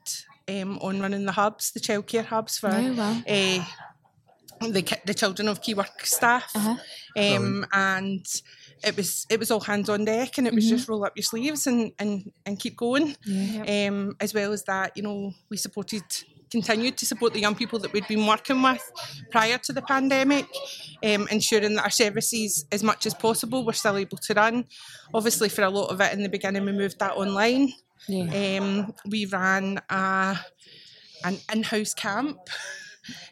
[0.49, 3.21] um, on running the hubs, the childcare hubs for Oh, wow.
[3.27, 3.65] uh,
[4.61, 8.25] the ki- the children of key work staff, um, and
[8.83, 10.69] it was it was all hands on deck, and it was Mhm.
[10.69, 13.15] just roll up your sleeves and and and keep going.
[13.25, 13.87] Yeah.
[13.89, 16.03] Um, as well as that, you know, we supported
[16.49, 18.81] continued to support the young people that we'd been working with
[19.31, 20.45] prior to the pandemic,
[21.03, 24.63] um, ensuring that our services, as much as possible, were still able to run.
[25.13, 27.73] Obviously, for a lot of it in the beginning, we moved that online.
[28.07, 28.59] Yeah.
[28.61, 30.39] Um, we ran a,
[31.25, 32.37] an in-house camp.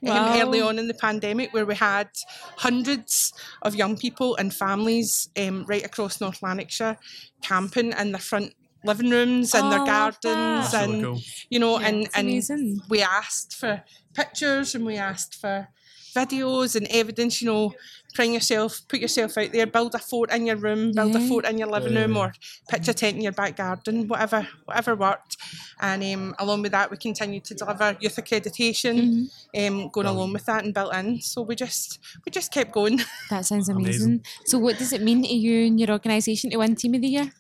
[0.08, 2.10] Um, early on in the pandemic, where we had
[2.58, 6.98] hundreds of young people and families um, right across North Lanarkshire
[7.42, 10.72] camping in their front living rooms and Oh, their gardens that.
[10.72, 11.22] That's really and cool.
[11.50, 12.82] you know Yeah, and and amazing.
[12.90, 13.84] we asked for
[14.14, 15.68] pictures and we asked for
[16.16, 17.74] videos and evidence, you know,
[18.16, 21.46] bring yourself, put yourself out there, build a fort in your room, build a fort
[21.46, 22.02] in your living Yeah.
[22.02, 22.34] room, or
[22.70, 25.36] pitch a tent in your back garden, whatever, whatever worked.
[25.82, 30.46] And um, along with that, we continued to deliver youth accreditation, um, going along with
[30.46, 31.20] that and built in.
[31.22, 33.02] So we just, we just kept going.
[33.30, 34.24] That sounds amazing.
[34.46, 37.08] So, what does it mean to you and your organisation to win Team of the
[37.08, 37.32] Year?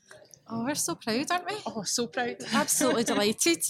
[0.50, 1.56] Oh, we're so proud, aren't we?
[1.66, 2.36] Oh, so proud.
[2.54, 3.64] Absolutely delighted.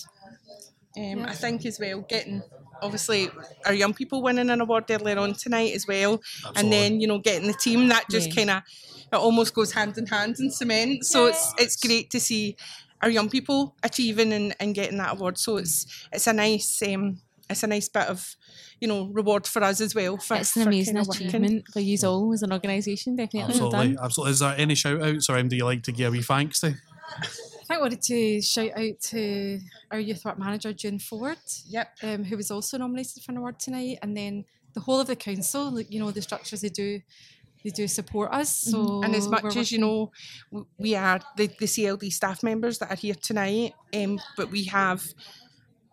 [0.97, 2.41] Um, I think as well, getting
[2.85, 3.29] obviously
[3.65, 6.21] our young people winning an award earlier on tonight as well,
[6.55, 8.35] and then you know getting the team that just Yeah.
[8.45, 8.63] kind of
[9.11, 11.05] it almost goes hand in hand in cement.
[11.05, 12.55] So it's it's great to see
[13.01, 15.37] our young people achieving and, and getting that award.
[15.37, 17.19] So it's it's a nice um,
[17.49, 18.35] it's a nice bit of
[18.79, 20.17] you know reward for us as well.
[20.17, 23.15] For, It's an for amazing kinda achievement for you all as an organisation.
[23.15, 24.31] Definitely Absolutely, absolutely.
[24.31, 26.75] Is there any shout outs or anything you like to give a wee thanks to?
[27.65, 31.37] I think I wanted to shout out to our youth work manager, June Ford.
[31.67, 31.97] Yep.
[32.03, 35.15] Um, who was also nominated for an award tonight, and then the whole of the
[35.15, 35.71] council.
[35.71, 37.01] Like, you know, the structures they do,
[37.63, 38.55] they do support us.
[38.55, 40.11] So and as much we're as you know,
[40.77, 45.03] we are the, the CLD staff members that are here tonight, um, but we have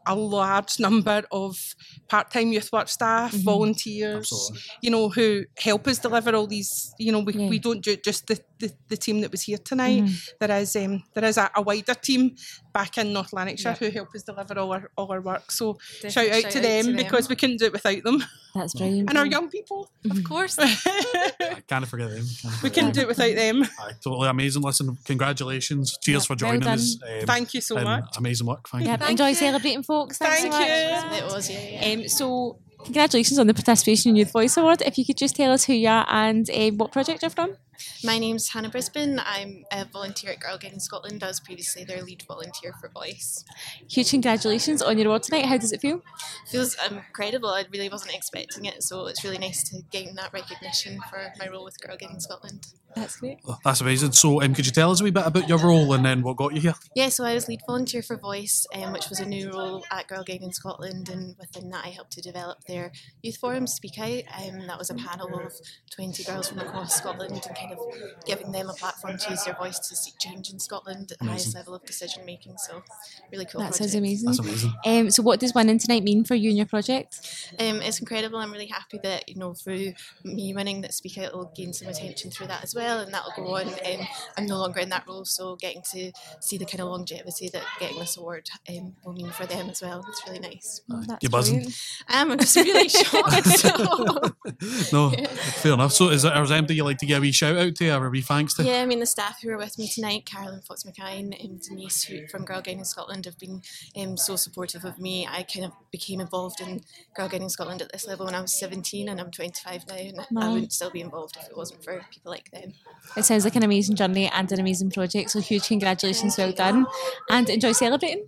[0.05, 1.77] a large number of
[2.09, 3.45] part-time youth work staff, Mm-hmm.
[3.45, 4.51] volunteers,
[4.83, 6.93] you know, who help us deliver all these.
[6.99, 10.03] You know, we, we don't do just the, the, the team that was here tonight.
[10.05, 10.29] Mhm.
[10.41, 12.37] There is um, there is a, a wider team
[12.73, 13.89] back in North Lanarkshire Yeah.
[13.89, 15.51] who help us deliver all our all our work.
[15.53, 16.97] So Definitely shout out shout to out them to them.
[16.97, 18.25] because we couldn't do it without them.
[18.55, 19.09] That's brilliant.
[19.11, 20.57] And our young people, of course.
[20.61, 22.25] I can't forget them.
[22.43, 23.63] Can't we couldn't do it without them.
[23.65, 24.63] Aye, totally amazing.
[24.63, 25.99] Listen, congratulations.
[26.03, 26.75] Cheers for joining done.
[26.79, 26.97] us.
[27.03, 28.17] Um, Thank you so much.
[28.17, 28.69] Amazing work.
[28.69, 29.11] Thank Yeah, you.
[29.11, 30.19] enjoy celebrating, folks.
[30.19, 31.21] Thanks Thank so much.
[31.21, 31.27] you.
[31.27, 31.93] It was, yeah, yeah.
[32.03, 34.83] Um, so, congratulations on the participation in Youth Voice Award.
[34.83, 37.57] If you could just tell us who you are and um, what project you're from.
[38.05, 39.21] My name's Hannah Brisbane.
[39.25, 41.23] I'm a volunteer at Girl Scotland.
[41.23, 43.45] I was previously their lead volunteer for Voice.
[43.89, 45.47] Huge congratulations on your award tonight.
[45.47, 46.03] How does it feel?
[46.47, 47.49] Feels um, incredible.
[47.49, 51.49] I really wasn't expecting it, so it's really nice to gain that recognition for my
[51.49, 52.67] role with Girl Scotland.
[52.95, 53.39] That's great.
[53.49, 54.13] Oh, That's amazing.
[54.13, 56.37] So, um, could you tell us a wee bit about your role and then what
[56.37, 56.75] got you here?
[56.95, 60.09] Yeah, so I was lead volunteer for Voice, um, which was a new role at
[60.09, 64.23] Girl Guiding Scotland, and within that I helped to develop their youth forum Speak Out.
[64.43, 65.53] Um, that was a panel of
[65.91, 67.79] 20 girls from across Scotland and kind of
[68.27, 71.25] giving them a platform to use their voice to seek change in Scotland at the
[71.25, 72.57] highest level of decision making.
[72.59, 72.83] So,
[73.31, 73.61] really cool.
[73.61, 74.25] that sounds project.
[74.25, 74.73] amazing.
[74.85, 77.53] Um, so, what does winning tonight mean for you and your project?
[77.59, 78.39] Um, it's incredible.
[78.39, 81.89] I'm really happy that you know through me winning that Speak Out will gain some
[81.89, 83.69] attention through that as well, and that'll go on.
[83.69, 87.49] Um, I'm no longer in that role, so getting to see the kind of longevity
[87.53, 90.05] that getting this award um, will mean for them as well.
[90.09, 90.81] It's really nice.
[91.21, 91.67] You're buzzing?
[92.09, 93.47] Um, I'm just really shocked.
[93.47, 94.31] so-
[94.93, 95.11] No,
[95.63, 95.93] fair enough.
[95.93, 97.91] So, is there, is there anybody you like to give a wee shout out to
[97.91, 98.63] or a wee thanks to?
[98.65, 102.05] Yeah, I mean the staff who are with me tonight, Carolyn Fox McKine and Denise
[102.05, 103.63] who, from Girl Guiding Scotland have been
[103.97, 105.27] um, so supportive of me.
[105.27, 106.83] I kind of became involved in
[107.17, 110.21] Girl Guiding Scotland at this level when I was 17 and I'm 25 now and
[110.39, 112.72] I wouldn't still be involved if it wasn't for people like them.
[113.17, 115.31] It sounds like an amazing journey and an amazing project.
[115.31, 116.87] So, huge congratulations, well done,
[117.31, 118.27] and enjoy celebrating.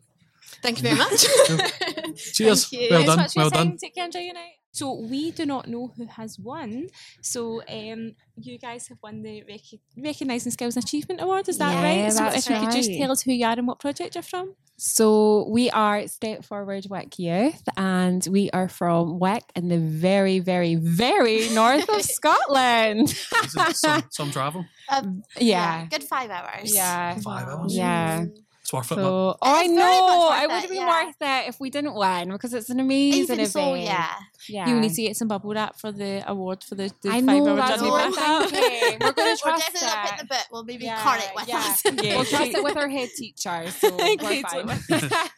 [0.62, 1.24] Thank you very much.
[2.35, 2.66] Cheers.
[2.68, 2.88] Thank you.
[2.90, 3.07] Well Thanks done.
[3.07, 3.68] so much for your Well time.
[3.70, 3.76] done.
[3.78, 4.04] Take care.
[4.07, 4.63] Enjoy your night.
[4.74, 6.88] So we do not know who has won.
[7.22, 11.48] So um, you guys have won the rec- Recognising Skills and Achievement Award.
[11.48, 12.12] Is that Yeah, right?
[12.12, 14.22] So that's if you could just tell us who you are and what project you're
[14.22, 14.54] from.
[14.76, 20.40] So we are Step Forward Wick Youth, and we are from Wick in the very,
[20.40, 23.10] very, very north of Scotland.
[23.10, 24.64] Is it some, some travel.
[25.38, 25.87] yeah.
[25.87, 26.74] Good five hours.
[26.74, 27.14] Yeah.
[27.20, 27.76] Five hours.
[27.76, 28.22] Yeah.
[28.24, 28.40] It's
[28.74, 28.87] worth.
[28.87, 31.04] So, but oh, I know worth it would have been yeah.
[31.06, 33.50] worth it if we didn't win because it's an amazing Even event.
[33.52, 34.08] so, yeah.
[34.48, 34.68] yeah.
[34.68, 37.24] You need to get some bubble wrap for the award for the, the I five
[37.24, 40.10] know hour that's journey what I'm back We're going to We're trust definitely not it.
[40.10, 40.46] putting the bit.
[40.52, 41.58] We'll maybe Yeah, cut it with yeah.
[41.58, 41.82] us.
[41.94, 43.70] We'll trust it with our head teacher.
[43.70, 44.68] So we're fine.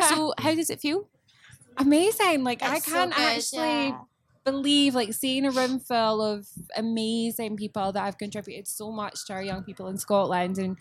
[0.08, 1.08] so how does it feel?
[1.78, 2.42] amazing.
[2.44, 3.98] Like I It's so can't good, actually yeah.
[4.44, 6.46] believe like seeing a room full of
[6.76, 10.78] amazing people that have contributed so much to our young people in Scotland and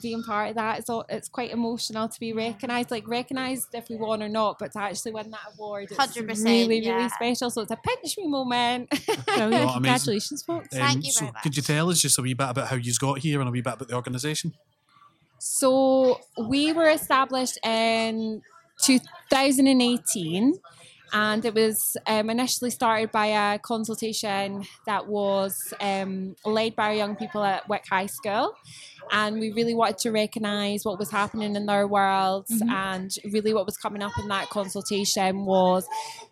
[0.00, 0.86] being part of that.
[0.86, 4.72] So it's quite emotional to be recognised, like recognised if we won or not, but
[4.72, 7.08] to actually win that award, it's 100%, really, really yeah.
[7.08, 7.50] special.
[7.50, 8.90] So it's a pinch me moment.
[9.26, 9.70] Brilliant.
[9.70, 9.72] Oh.
[9.74, 10.74] Congratulations, folks.
[10.74, 11.42] Um, Thank you so, very much.
[11.42, 13.52] could you tell us just a wee bit about how you got here and a
[13.52, 14.54] wee bit about the organisation?
[15.38, 18.42] So we were established in
[18.82, 20.54] 2018
[21.12, 26.94] and it was um, initially started by a consultation that was um, led by our
[26.94, 28.52] young people at Wick High School.
[29.12, 32.68] and we really wanted to recognise what was happening in their worlds, Mhm.
[32.72, 35.86] and really what was coming up in that consultation was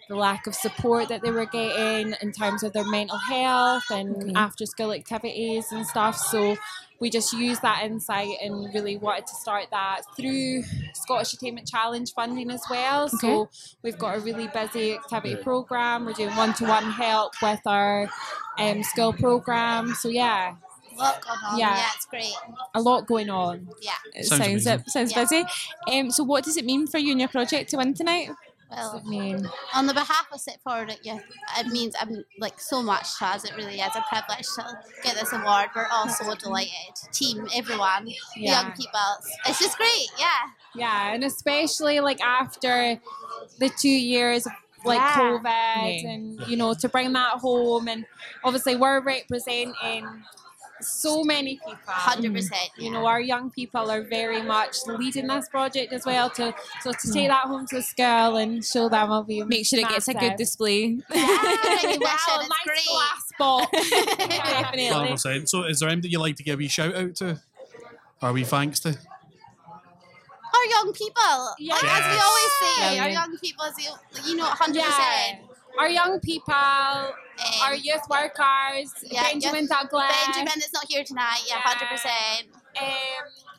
[0.08, 4.16] the lack of support that they were getting in terms of their mental health and
[4.24, 4.32] Okay.
[4.34, 6.16] after school activities and stuff.
[6.16, 6.56] So
[7.00, 10.62] we just used that insight and really wanted to start that through
[10.94, 13.04] Scottish Attainment Challenge funding as well.
[13.07, 13.16] Okay.
[13.18, 13.50] So
[13.83, 16.07] we've got a really busy activity program.
[16.07, 18.09] We're doing one to one help with our
[18.59, 19.94] um, school program.
[19.94, 20.54] So yeah,
[20.92, 21.59] A lot going on.
[21.59, 21.76] Yeah.
[21.76, 22.33] Yeah, it's great.
[22.74, 23.68] a lot going on.
[23.83, 23.92] Yeah.
[24.14, 25.24] It Sounds sounds, it sounds Yeah.
[25.24, 25.44] busy.
[25.92, 28.30] Um, so what does it mean for you and your project to win tonight?
[28.70, 31.22] Well, I mean, on the behalf of Step Forward at Youth,
[31.59, 33.44] it means I'm like so much, Chaz.
[33.44, 35.68] It really is a privilege to get this award.
[35.77, 36.70] We're all so delighted.
[37.12, 38.62] Team, everyone, the Yeah.
[38.62, 39.00] young people.
[39.18, 40.09] It's, it's just great.
[40.18, 40.29] Yeah.
[40.74, 43.00] Yeah, and especially like after
[43.59, 44.53] the two years of
[44.85, 45.16] like Yeah.
[45.18, 45.44] COVID
[46.03, 46.11] Yeah.
[46.11, 48.05] and you know to bring that home and
[48.42, 49.74] obviously we're representing
[50.85, 51.75] so many people.
[51.88, 56.31] 100%, You know, our young people are very much leading this project as well.
[56.31, 57.29] To so to take mm.
[57.29, 60.37] that home to school and show them will be Make sure it gets a good
[60.37, 60.99] display.
[61.11, 62.87] Recognition, Wow, it's nice great.
[62.92, 63.90] glass box.
[63.90, 65.14] Definitely.
[65.14, 65.49] 100%.
[65.49, 67.40] So, is there anything you'd like to give a shout out to?
[68.23, 68.88] Are we thanks to?
[68.88, 71.55] Our young people.
[71.59, 71.75] Yeah.
[71.75, 74.75] Like, as we always say, our young people, is the- you know, 100%.
[74.75, 75.37] Yeah.
[75.79, 76.55] Our young people,
[77.62, 80.12] our Um, youth workers, yeah, Benjamin youth- Douglas.
[80.27, 81.42] Benjamin is not here tonight.
[81.47, 81.62] Yeah, Yeah.
[81.62, 82.49] 100%.
[82.81, 82.87] Um,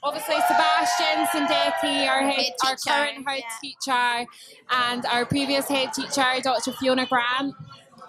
[0.04, 3.58] obviously, Sebastian Sandetti, our, head, Head our current head yeah.
[3.62, 4.28] teacher,
[4.70, 6.72] and our previous head teacher, Dr.
[6.74, 7.54] Fiona Grant.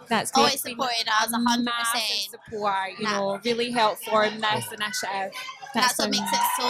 [0.09, 0.43] That's great.
[0.45, 2.31] Always supported us, 100%.
[2.31, 3.19] Support, you Nah.
[3.19, 5.33] know, really helped form this initiative.
[5.77, 6.63] That's what makes it so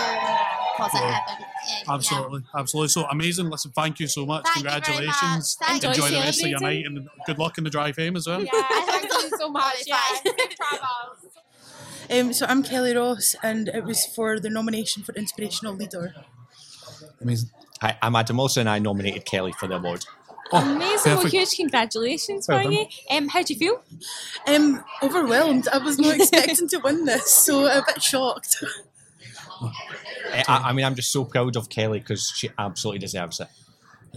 [0.76, 1.02] positive.
[1.02, 1.46] And, yeah,
[1.86, 1.94] yeah.
[1.94, 2.88] Absolutely, absolutely.
[2.88, 3.48] So amazing.
[3.48, 4.44] Listen, thank you so much.
[4.44, 5.56] Thank you Congratulations.
[5.60, 5.68] much.
[5.68, 5.88] Thank you.
[5.88, 8.42] Enjoy the rest of your night and good luck in the drive home as well.
[8.42, 9.84] Yeah, thank you so much.
[9.86, 11.26] Yeah, travels.
[12.08, 16.14] Um, so I'm Kelly Ross, and it was for the nomination for Inspirational Leader.
[17.20, 17.50] Amazing.
[17.80, 18.60] Hi, I'm Adam Wilson.
[18.62, 20.04] and I nominated Kelly for the award.
[20.52, 21.16] Amazing.
[21.16, 22.86] Well, huge congratulations Well for you.
[23.10, 23.82] Um, how do you feel?
[24.46, 25.66] Um, overwhelmed.
[25.72, 28.62] I was not expecting to win this, so a bit shocked.
[30.32, 33.48] I, I mean, I'm just so proud of Kelly because she absolutely deserves it.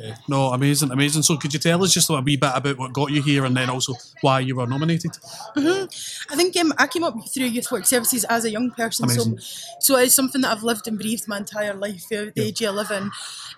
[0.02, 0.16] Yeah.
[0.28, 1.24] No, amazing, amazing.
[1.24, 3.56] So, could you tell us just a wee bit about what got you here, and
[3.56, 5.12] then also why you were nominated?
[5.56, 5.86] hmm
[6.32, 9.40] I think um, I came up through youth work services as a young person, Amazing.
[9.40, 12.62] so so it's something that I've lived and breathed my entire life, uh, the age
[12.62, 13.12] of eleven.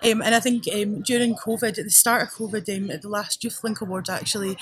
[0.03, 3.09] Um, and I think um, during COVID, at the start of COVID, um, at the
[3.09, 4.57] last Youth Link Awards, actually,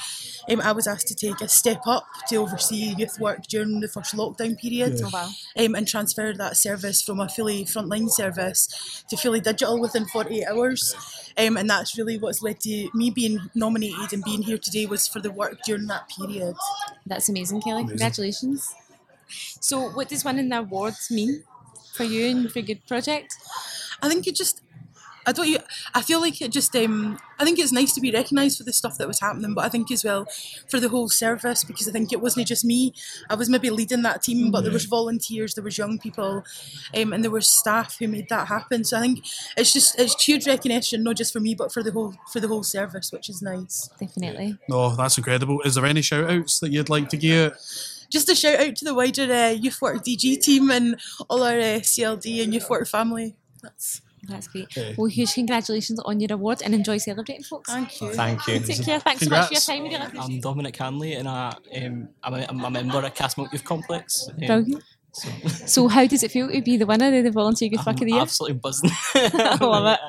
[0.50, 3.88] um, I was asked to take a step up to oversee youth work during the
[3.88, 5.06] first lockdown period, Yeah.
[5.06, 5.30] Oh, wow.
[5.58, 10.46] um, and transfer that service from a fully frontline service to fully digital within 48
[10.48, 10.94] hours.
[11.38, 15.08] Um, and that's really what's led to me being nominated and being here today was
[15.08, 16.56] for the work during that period.
[17.06, 17.84] That's amazing, Kelly.
[17.84, 17.90] Amazing.
[17.90, 18.74] Congratulations.
[19.62, 21.44] So, what does winning the awards mean
[21.94, 23.36] for you and for your good project?
[24.02, 24.62] I think it just
[25.26, 25.64] I don't.
[25.94, 26.76] I feel like it just.
[26.76, 29.64] Um, I think it's nice to be recognised for the stuff that was happening, but
[29.64, 30.28] I think as well
[30.68, 32.94] for the whole service because I think it wasn't just me.
[33.30, 36.44] I was maybe leading that team, but there was volunteers, there was young people,
[36.96, 38.84] um, and there was staff who made that happen.
[38.84, 41.92] So I think it's just it's huge recognition, not just for me, but for the
[41.92, 43.90] whole for the whole service, which is nice.
[44.00, 44.58] Definitely.
[44.68, 45.62] No, that's incredible.
[45.62, 47.54] Is there any shout outs that you'd like to give?
[48.10, 51.60] Just a shout out to the wider uh, Youth Work DG team and all our
[51.60, 53.36] uh, CLD and Youth Work family.
[53.62, 54.66] That's That's great.
[54.66, 54.96] Okay.
[54.98, 57.72] Well, huge congratulations on your award and enjoy celebrating, folks.
[57.72, 58.14] Thank you.
[58.14, 58.60] Thank you.
[58.60, 59.00] Take care.
[59.00, 59.84] Thanks so much for your time.
[59.84, 63.64] We I'm Dominic Hanley, and I, um, I'm, a, I'm a member of Castlemilk Youth
[63.64, 64.28] Complex.
[64.30, 64.84] Um, Brilliant.
[65.12, 67.96] So, So, how does it feel to be the winner of the Volunteer Youth Work
[67.96, 68.22] of the I'm Year?
[68.22, 68.92] absolutely buzzing.
[69.16, 70.00] I love it.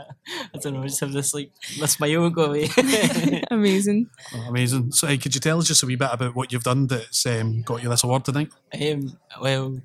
[0.54, 2.68] I don't know, I just have this like, my smile won't go away.
[3.50, 4.10] Amazing.
[4.34, 4.92] Oh, amazing.
[4.92, 7.24] So, hey, could you tell us just a wee bit about what you've done that's
[7.26, 8.52] um, got you this award tonight?
[8.78, 9.80] Um, well,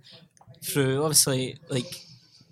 [0.61, 2.04] through obviously like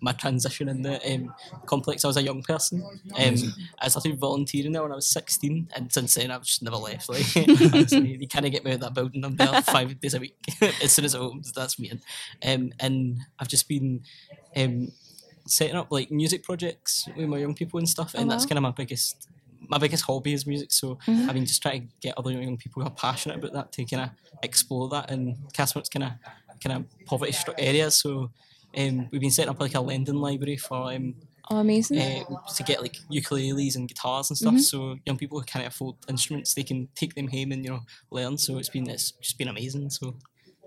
[0.04, 1.34] my transition in the um,
[1.66, 2.84] complex, I was a young person.
[3.18, 3.36] Um,
[3.80, 7.08] I started volunteering there when I was 16, and since then I've just never left.
[7.08, 7.46] Like, you,
[8.46, 9.24] of get me out of that building.
[9.24, 10.36] I'm there five days a week.
[10.84, 11.90] as soon as it opens, that's me.
[12.46, 14.04] Um, and I've just been
[14.58, 14.92] um,
[15.48, 18.50] setting up like music projects with my young people and stuff, and that's wow.
[18.50, 19.30] kind of my biggest.
[19.70, 21.30] My biggest hobby is music, so Mhm.
[21.30, 23.86] I've been just trying to get other young people who are passionate about that to
[23.86, 24.10] kind of
[24.44, 25.10] explore that.
[25.10, 26.12] And Castlemilk's kind of
[26.62, 28.30] kind of poverty struck areas, so
[28.78, 31.16] um, we've been setting up like a lending library for um,
[31.52, 32.00] Oh, amazing.
[32.00, 32.24] uh,
[32.56, 34.54] to get like ukuleles and guitars and stuff.
[34.54, 34.62] Mhm.
[34.62, 37.82] So young people who can't afford instruments, they can take them home and you know
[38.12, 38.38] learn.
[38.38, 39.90] So it's been it's just been amazing.
[39.90, 40.16] So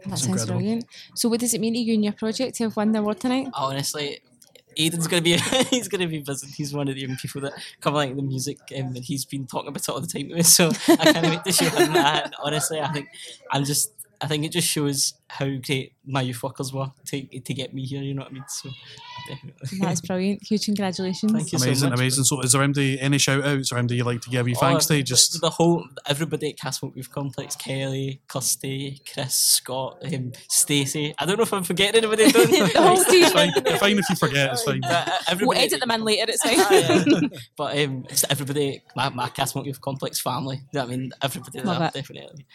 [0.06, 0.84] That sounds brilliant.
[1.14, 3.20] So, what does it mean to you and your project to have won the award
[3.20, 3.48] tonight?
[3.54, 4.20] honestly.
[4.78, 5.38] Aiden's gonna be
[5.70, 6.48] he's gonna be busy.
[6.48, 9.46] He's one of the young people that cover like the music um, and he's been
[9.46, 10.42] talking about it all the time to me.
[10.58, 12.26] So I can't wait to show him that.
[12.26, 13.08] And honestly, I think
[13.50, 13.90] I'm just
[14.20, 17.84] I think it just shows how great my youth workers were to, to get me
[17.84, 18.00] here.
[18.02, 18.44] You know what I mean?
[18.48, 18.70] So
[19.28, 19.78] definitely.
[19.80, 20.42] That's brilliant.
[20.46, 21.32] Huge congratulations.
[21.32, 21.98] Thank you so amazing, much.
[21.98, 22.24] amazing.
[22.24, 24.90] So, is there any any shout outs or anybody you like to give you thanks
[24.90, 25.02] Oh, to?
[25.02, 31.14] Just the whole everybody at Castlemilk Youth Complex, Kelly, Kirsty, Chris, Scott, um, Stacey.
[31.18, 32.30] I don't know if I'm forgetting anybody.
[32.30, 33.16] Don't The.
[33.16, 33.52] It's fine.
[33.56, 34.52] It's fine if you forget.
[34.52, 34.80] It's fine.
[34.80, 36.24] But, uh, We'll everybody, edit them in later.
[36.28, 37.22] It's Ah, fine.
[37.22, 37.38] yeah.
[37.56, 40.56] but um, it's everybody, my, my Castlemilk Youth Complex family.
[40.56, 41.94] You know what I mean, everybody Love there, it.
[41.94, 42.46] definitely.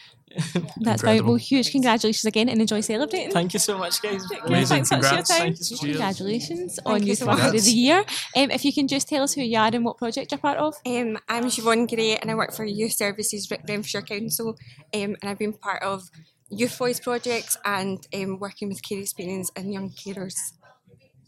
[0.80, 1.26] That's fine.
[1.26, 3.32] Well, huge congratulations again and enjoy celebrating.
[3.32, 4.26] Thank you so much, guys.
[4.48, 5.30] Yeah, thanks so much for your Congrats.
[5.30, 5.38] time.
[5.40, 5.82] Thank you so much.
[5.82, 8.00] Congratulations Thank on you Youth so Worker of the Year.
[8.36, 10.58] Um, if you can just tell us who you are and what project you're part
[10.58, 10.76] of.
[10.86, 14.50] Um, I'm Siobhan Gray and I work for Youth Services Re- Renfrewshire Council
[14.94, 16.10] um, and I've been part of
[16.50, 20.36] Youth Voice projects and um, working with care experience and young carers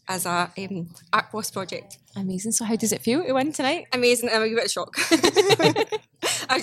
[0.08, 1.98] as a um, Art Boss project.
[2.16, 2.52] Amazing.
[2.52, 3.88] So how does it feel to win tonight?
[3.94, 4.30] Amazing.
[4.34, 5.00] I'm a bit shocked.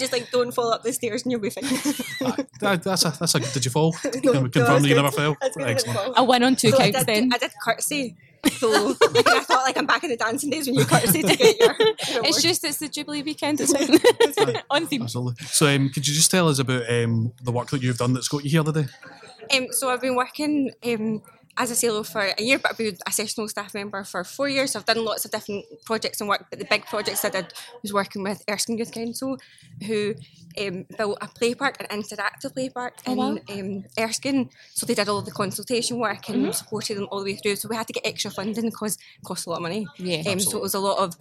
[0.00, 1.64] I was just like, don't fall up the stairs and you'll be fine.
[2.60, 3.40] that, that's a that's a.
[3.40, 3.94] Did you fall?
[4.22, 5.36] No, Can we confirm that's that you never fell?
[5.40, 5.98] That's I didn't Excellent.
[5.98, 6.14] fall.
[6.16, 7.30] A win on two So I counts did, then.
[7.32, 8.16] I did courtesy.
[8.52, 11.36] So like, I thought like I'm back in the dancing days when you courtesy to
[11.36, 11.76] get your.
[11.78, 13.60] your It's just it's the Jubilee weekend.
[13.60, 14.62] It's fine.
[14.70, 15.02] on theme.
[15.02, 15.44] Absolutely.
[15.46, 18.28] So, um, could you just tell us about um, the work that you've done that's
[18.28, 18.86] got you here today?
[19.54, 21.22] Um, so I've been working um,
[21.58, 24.48] as a sailor for a year, but I've been a sessional staff member for four
[24.48, 24.72] years.
[24.72, 27.52] So I've done lots of different projects and work, but the big projects I did
[27.82, 29.36] was working with Erskine Youth Council,
[29.86, 30.14] who
[30.60, 33.38] um, built a play park, an interactive play park Oh, in wow.
[33.50, 34.48] um, Erskine.
[34.74, 36.54] So they did all the consultation work and Mhm.
[36.54, 37.56] supported them all the way through.
[37.56, 39.86] So we had to get extra funding because it costs a lot of money.
[39.98, 41.14] Yeah, um, so it was a lot of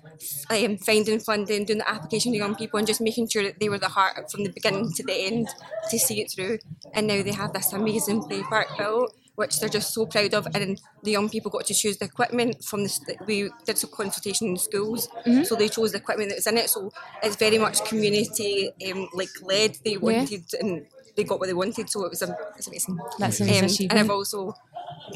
[0.49, 3.69] um, finding funding, doing the application to young people, and just making sure that they
[3.69, 5.47] were the heart from the beginning to the end
[5.89, 6.59] to see it through.
[6.93, 10.47] And now they have this amazing play park built, which they're just so proud of.
[10.53, 12.91] And the young people got to choose the equipment from the.
[13.25, 15.45] We did some consultation in schools, Mhm.
[15.47, 16.69] so they chose the equipment that was in it.
[16.69, 16.91] So
[17.23, 19.71] it's very much community um, like led.
[19.85, 21.89] They wanted and they got what they wanted.
[21.89, 22.97] So it was, um, it's amazing.
[23.17, 23.99] That's a um, and.
[23.99, 24.53] I've also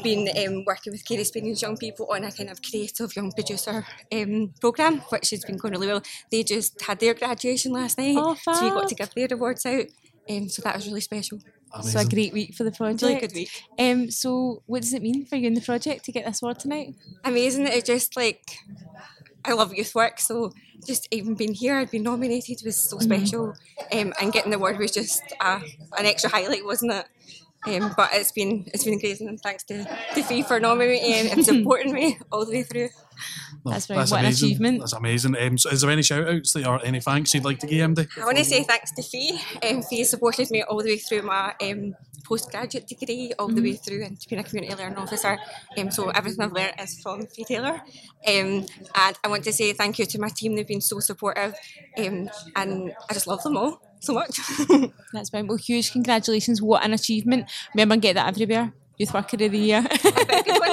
[0.02, 3.84] been um, working with care experience young people on a kind of creative young producer
[4.12, 6.02] um, program, which has been going really well.
[6.30, 9.66] They just had their graduation last night, Oh, so we got to give their awards
[9.66, 9.86] out.
[10.28, 11.38] Um, so that was really special.
[11.82, 13.02] So a great week for the project.
[13.02, 13.50] Really good week.
[13.78, 16.58] Um, so what does it mean for you in the project to get this award
[16.60, 16.94] tonight?
[17.24, 17.66] Amazing.
[17.66, 18.58] It just like
[19.44, 20.52] I love youth work, so
[20.86, 23.02] just even being here, I'd been nominated was so Mhm.
[23.02, 23.56] special,
[23.92, 25.60] um, and getting the award was just uh,
[25.98, 27.06] an extra highlight, wasn't it?
[27.66, 29.84] Um, but it's been it's been great, and thanks to
[30.14, 32.90] to Fee for nominating and supporting me all the way through.
[33.64, 34.80] No, That's right, what an achievement.
[34.80, 35.36] That's amazing.
[35.38, 37.88] Um, so, is there any shout outs that, or any thanks you'd like to give
[37.90, 38.06] MD?
[38.20, 39.40] I want to say thanks to Fee.
[39.66, 43.72] Um, Fee supported me all the way through my um, postgraduate degree, all the way
[43.72, 45.38] through into being a community learning officer.
[45.78, 47.80] Um, so everything I've learned is from Fee Taylor.
[48.26, 50.56] Um, and I want to say thank you to my team.
[50.56, 51.54] They've been so supportive,
[51.96, 54.40] um, and I just love them all so much.
[55.14, 55.46] That's fine.
[55.46, 56.60] Well, huge congratulations.
[56.60, 57.50] What an achievement.
[57.74, 58.74] Remember, and get that everywhere.
[58.96, 59.84] Youth Worker of the Year.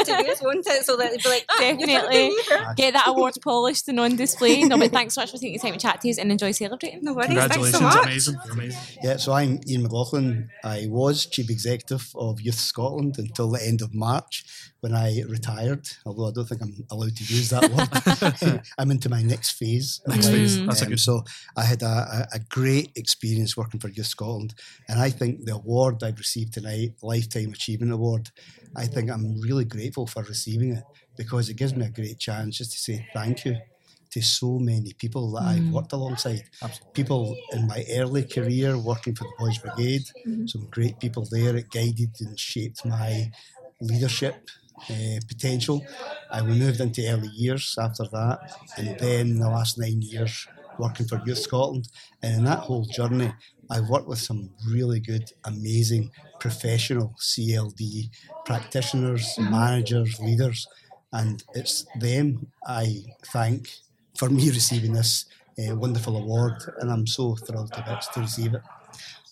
[0.06, 0.86] Good one to use, won't it?
[0.86, 2.28] So that they'd be like, ah, Definitely.
[2.28, 2.92] Youth Worker of the Year.
[2.92, 4.64] Get that award polished and on display.
[4.64, 6.52] No, but thanks so much for taking the time to chat to us and enjoy
[6.52, 7.00] celebrating.
[7.04, 7.28] No worries.
[7.28, 8.80] Congratulations, amazing, amazing.
[9.04, 10.50] Yeah, so I'm Ian McLaughlin.
[10.64, 15.88] I was Chief Executive of Youth Scotland until the end of March when I retired,
[16.06, 18.62] although I don't think I'm allowed to use that word.
[18.80, 20.02] I'm into my next phase.
[20.08, 20.36] Next life.
[20.36, 21.24] phase, that's a Um, good- So
[21.56, 24.54] I had a, a, great experience working for Youth Scotland.
[24.90, 28.30] And I think the award I've received tonight, Lifetime Achievement Award,
[28.76, 30.84] I think I'm really grateful for receiving it
[31.16, 33.56] because it gives me a great chance just to say thank you
[34.14, 35.72] to so many people that I've Mm.
[35.72, 36.44] worked alongside.
[36.94, 40.50] People in my early career working for the Boys Brigade, Mhm.
[40.50, 41.56] some great people there.
[41.56, 43.32] It guided and shaped my
[43.80, 44.50] leadership
[44.90, 45.86] uh, potential.
[46.30, 48.40] I moved into early years after that,
[48.78, 51.88] and then the last nine years working for Youth Scotland.
[52.24, 53.34] And in that whole journey,
[53.70, 58.10] I've worked with some really good, amazing, professional CLD
[58.46, 60.68] practitioners, managers, leaders,
[61.14, 63.70] and it's them I thank
[64.18, 65.26] for me receiving this
[65.60, 68.62] uh, wonderful award, and I'm so thrilled to to receive it.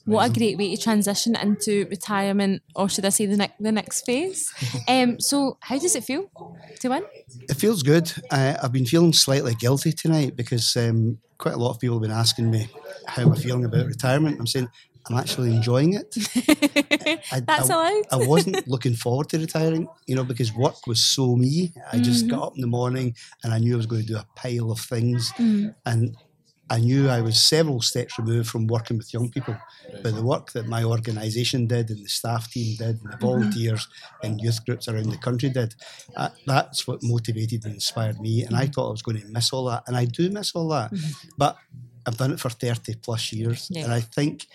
[0.05, 3.71] What a great way to transition into retirement, or should I say the, ne- the
[3.71, 4.51] next phase?
[4.88, 6.31] um, so, how does it feel
[6.79, 7.03] to win?
[7.49, 8.12] It feels good.
[8.31, 12.01] I, I've been feeling slightly guilty tonight because um, quite a lot of people have
[12.03, 12.67] been asking me
[13.07, 14.38] how I'm I feeling about retirement.
[14.39, 14.67] I'm saying
[15.09, 16.15] I'm actually enjoying it.
[17.31, 18.03] I, That's I, allowed.
[18.12, 21.73] I wasn't looking forward to retiring, you know, because work was so me.
[21.91, 22.29] I just Mhm.
[22.29, 24.71] got up in the morning and I knew I was going to do a pile
[24.71, 25.73] of things, Mm.
[25.85, 26.15] and
[26.69, 29.55] I knew I was several steps removed from working with young people.
[30.03, 33.21] But the work that my organisation did and the staff team did and the Mhm.
[33.21, 33.88] volunteers
[34.23, 35.73] and youth groups around the country did,
[36.15, 38.43] uh, that's what motivated and inspired me.
[38.43, 39.84] And I thought I was going to miss all that.
[39.88, 40.91] And I do miss all that.
[41.38, 41.57] But
[42.05, 43.67] I've done it for 30 plus years.
[43.72, 43.86] Yeah.
[43.86, 44.47] And I think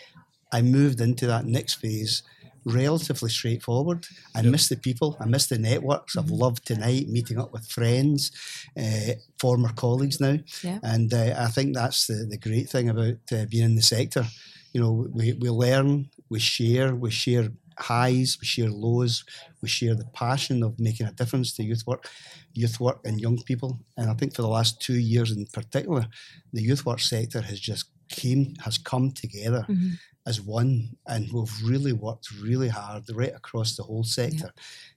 [0.53, 2.23] I moved into that next phase
[2.65, 4.07] relatively straightforward.
[4.35, 5.17] I miss the people.
[5.21, 6.17] I miss the networks.
[6.17, 8.31] I've loved tonight meeting up with friends,
[8.79, 10.39] uh, former colleagues now,
[10.83, 14.25] and uh, I think that's the, the great thing about uh, being in the sector.
[14.73, 17.49] You know, we, we learn, we share, we share
[17.79, 19.25] highs, we share lows,
[19.63, 22.09] we share the passion of making a difference to youth work,
[22.55, 23.79] youth work and young people.
[23.97, 26.07] And I think for the last two years in particular,
[26.53, 29.99] the youth work sector has just came has come together Mhm.
[30.27, 34.51] As one, and we've really worked really hard right across the whole sector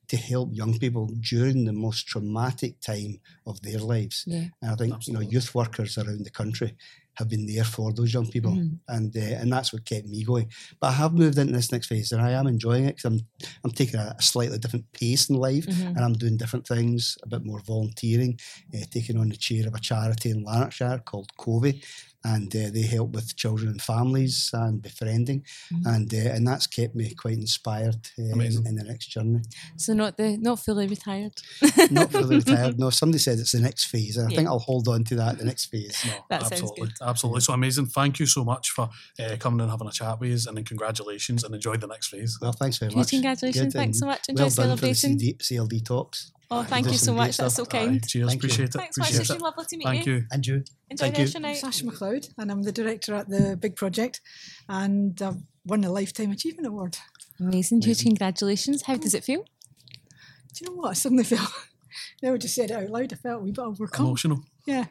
[0.08, 4.24] to help young people during the most traumatic time of their lives.
[4.26, 4.46] Yeah.
[4.62, 6.76] And I think you know youth workers around the country
[7.16, 8.80] have been there for those young people, Mhm.
[8.88, 10.50] and uh, and that's what kept me going.
[10.80, 13.20] But I have moved into this next phase, and I am enjoying it because I'm
[13.66, 15.88] I'm taking a, a slightly different pace in life, Mhm.
[15.96, 18.40] and I'm doing different things, a bit more volunteering,
[18.74, 21.82] uh, taking on the chair of a charity in Lanarkshire called Covey.
[22.26, 25.86] And uh, they help with children and families and befriending, Mhm.
[25.96, 29.42] and uh, and that's kept me quite inspired uh, in, in the next journey.
[29.78, 31.34] So not the not fully retired.
[31.92, 32.80] Not fully retired.
[32.80, 35.38] No, somebody said it's the next phase, and I think I'll hold on to that.
[35.38, 36.06] The next phase.
[36.30, 36.94] That sounds absolutely, good.
[37.02, 37.42] absolutely.
[37.42, 37.86] So amazing.
[37.88, 38.90] Thank you so much for
[39.20, 42.08] uh, coming and having a chat with us, and then congratulations and enjoy the next
[42.10, 42.38] phase.
[42.42, 43.10] Well, thanks very much.
[43.10, 43.74] congratulations.
[43.74, 44.28] Good, Thanks so much.
[44.28, 45.20] Enjoy well done for the celebrating.
[45.20, 46.32] CD, CLD talks.
[46.50, 47.38] Oh, thank Did you so some great much.
[47.38, 47.96] That's so kind.
[47.96, 48.28] Aye, cheers.
[48.30, 48.48] Thank you.
[48.48, 48.74] Appreciate it.
[48.74, 49.36] Thanks, Appreciate Patricia.
[49.36, 49.42] it.
[49.42, 50.14] Lovely to meet Thank you.
[50.14, 50.26] you.
[50.32, 50.64] And you.
[50.90, 51.26] Enjoy Thank the you.
[51.26, 51.58] rest of your night.
[51.58, 54.22] Sasha McLeod, and I'm the director at the big project,
[54.70, 56.98] and I've won a Lifetime Achievement Award.
[57.40, 57.82] Amazing.
[57.82, 58.84] Huge congratulations.
[58.84, 59.44] How does it feel?
[60.54, 60.92] Do you know what?
[60.92, 61.50] I suddenly felt,
[62.24, 64.06] now I just said it out loud, I felt a wee bit overcome.
[64.06, 64.44] Emotional.
[64.66, 64.86] Yeah.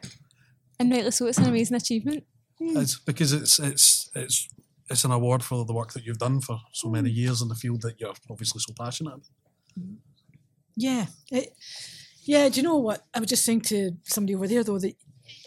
[0.79, 2.23] And rightly so, it's an amazing achievement.
[2.59, 2.77] Hmm.
[2.77, 4.47] It's because it's it's it's
[4.89, 7.17] it's an award for the work that you've done for so many hmm.
[7.17, 9.13] years in the field that you're obviously so passionate.
[9.13, 9.25] about.
[9.75, 9.95] Hmm.
[10.77, 11.07] Yeah.
[11.31, 11.53] It,
[12.23, 13.05] yeah, do you know what?
[13.13, 14.95] I was just saying to somebody over there though that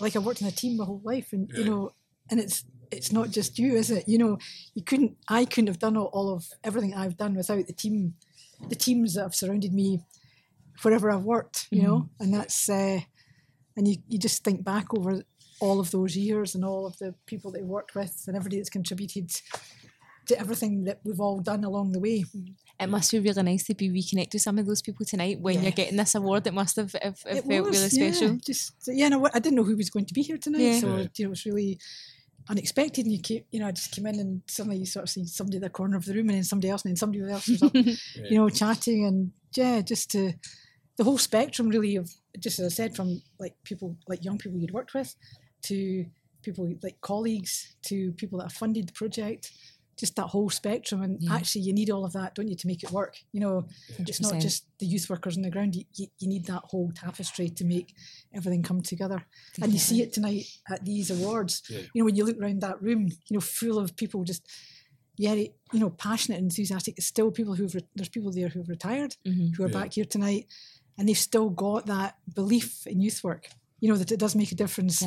[0.00, 1.92] like I worked in a team my whole life and you know
[2.30, 4.08] and it's it's not just you, is it?
[4.08, 4.38] You know,
[4.74, 8.14] you couldn't I couldn't have done all, all of everything I've done without the team
[8.68, 10.00] the teams that have surrounded me
[10.82, 12.08] wherever I've worked, you know?
[12.18, 13.00] And that's uh
[13.76, 15.22] and you, you just think back over
[15.60, 18.56] all of those years and all of the people that you worked with and everybody
[18.56, 19.30] that's contributed
[20.26, 22.24] to everything that we've all done along the way.
[22.80, 25.56] It must be really nice to be reconnect with some of those people tonight when
[25.56, 25.62] Yeah.
[25.62, 26.46] you're getting this award.
[26.46, 28.36] It must have, have, have It felt was, really yeah, special.
[28.38, 30.80] just yeah, no, I didn't know who was going to be here tonight, Yeah.
[30.80, 31.06] so Yeah.
[31.16, 31.78] you know, it was really
[32.48, 33.04] unexpected.
[33.04, 35.24] And you came, you know, I just came in and suddenly you sort of see
[35.26, 37.46] somebody in the corner of the room, and then somebody else, and then somebody else
[37.48, 40.32] was up, you know, chatting, and yeah, just to
[40.96, 44.58] the whole spectrum really of just as I said, from like people like young people
[44.58, 45.14] you'd worked with,
[45.64, 46.06] to
[46.42, 49.50] people like colleagues, to people that have funded the project.
[50.00, 51.34] Just that whole spectrum, and Yeah.
[51.34, 53.18] actually, you need all of that, don't you, to make it work?
[53.32, 53.66] You know,
[53.98, 55.76] it's not just the youth workers on the ground.
[55.76, 57.94] You, you, you need that whole tapestry to make
[58.32, 59.24] everything come together.
[59.62, 61.62] And you see it tonight at these awards.
[61.68, 61.80] Yeah.
[61.92, 64.42] You know, when you look around that room, you know, full of people just,
[65.18, 66.94] yeah, you know, passionate, and enthusiastic.
[66.96, 69.54] It's still people who've, re- there's people there who've retired, Mhm.
[69.54, 69.80] who are Yeah.
[69.80, 70.46] back here tonight,
[70.96, 73.48] and they've still got that belief in youth work.
[73.80, 75.02] You know, that it does make a difference.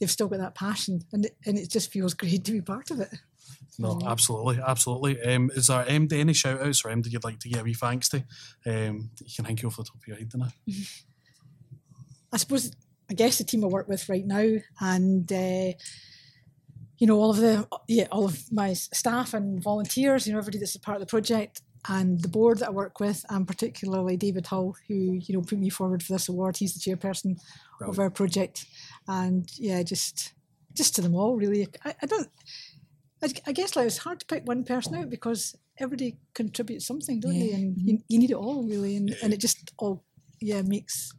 [0.00, 2.90] They've still got that passion, and it, and it just feels great to be part
[2.90, 3.14] of it.
[3.78, 5.20] No, absolutely, absolutely.
[5.22, 7.64] Um, is there um, any shout outs or um, that you'd like to give a
[7.64, 8.18] wee thanks to?
[8.66, 10.48] Um, you can think of off the top of your head now.
[12.32, 12.72] I suppose
[13.10, 15.72] I guess the team I work with right now, and uh,
[16.98, 20.58] you know all of the yeah all of my staff and volunteers, you know everybody
[20.58, 24.16] that's a part of the project, and the board that I work with, and particularly
[24.16, 26.56] David Hull, who you know put me forward for this award.
[26.56, 27.38] He's the chairperson
[27.80, 28.66] of our project,
[29.06, 30.32] and yeah, just
[30.72, 31.68] just to them all really.
[31.84, 32.28] I, I don't.
[33.22, 37.20] I, I guess like it's hard to pick one person out because everybody contributes something,
[37.20, 37.46] don't they?
[37.46, 37.56] Yeah.
[37.56, 38.04] And you, mm-hmm.
[38.08, 40.04] you need it all really, and, and it just all
[40.40, 41.12] yeah makes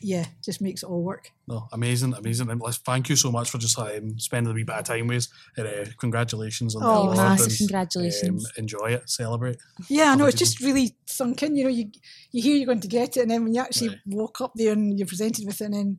[0.00, 1.30] yeah just makes it all work.
[1.48, 2.46] No, amazing, amazing.
[2.84, 5.28] Thank you so much for just um, spending a wee bit of time with us.
[5.56, 7.16] And, uh, congratulations on Oh, the award.
[7.16, 8.46] massive and, congratulations.
[8.46, 9.56] Um, enjoy it, celebrate.
[9.88, 11.56] Yeah, I know it's just really sunk in.
[11.56, 11.90] You know, you
[12.30, 14.72] you hear you're going to get it, and then when you actually walk up there
[14.72, 15.98] and you're presented with it, and then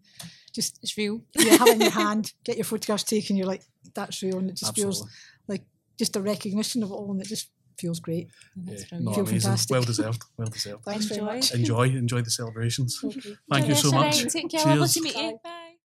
[0.53, 1.21] just it's real.
[1.37, 3.35] You have it in your hand, get your photographs taken.
[3.35, 5.07] You're like, that's real, and it just feels
[5.47, 5.63] like
[5.99, 8.27] just a recognition of it all, and it just feels great.
[8.55, 9.39] Yeah, You no, feel amazing.
[9.41, 9.71] fantastic.
[9.71, 10.23] Well deserved.
[10.37, 10.83] Well deserved.
[10.85, 11.53] Thanks very much.
[11.53, 12.99] Enjoy, enjoy the celebrations.
[13.03, 13.35] Okay.
[13.51, 14.23] Thank you so much.
[14.23, 14.41] rest of the night.
[14.41, 14.65] Take care.
[14.75, 14.93] Lovely Cheers.
[14.93, 15.39] to meet you.
[15.43, 15.62] Bye.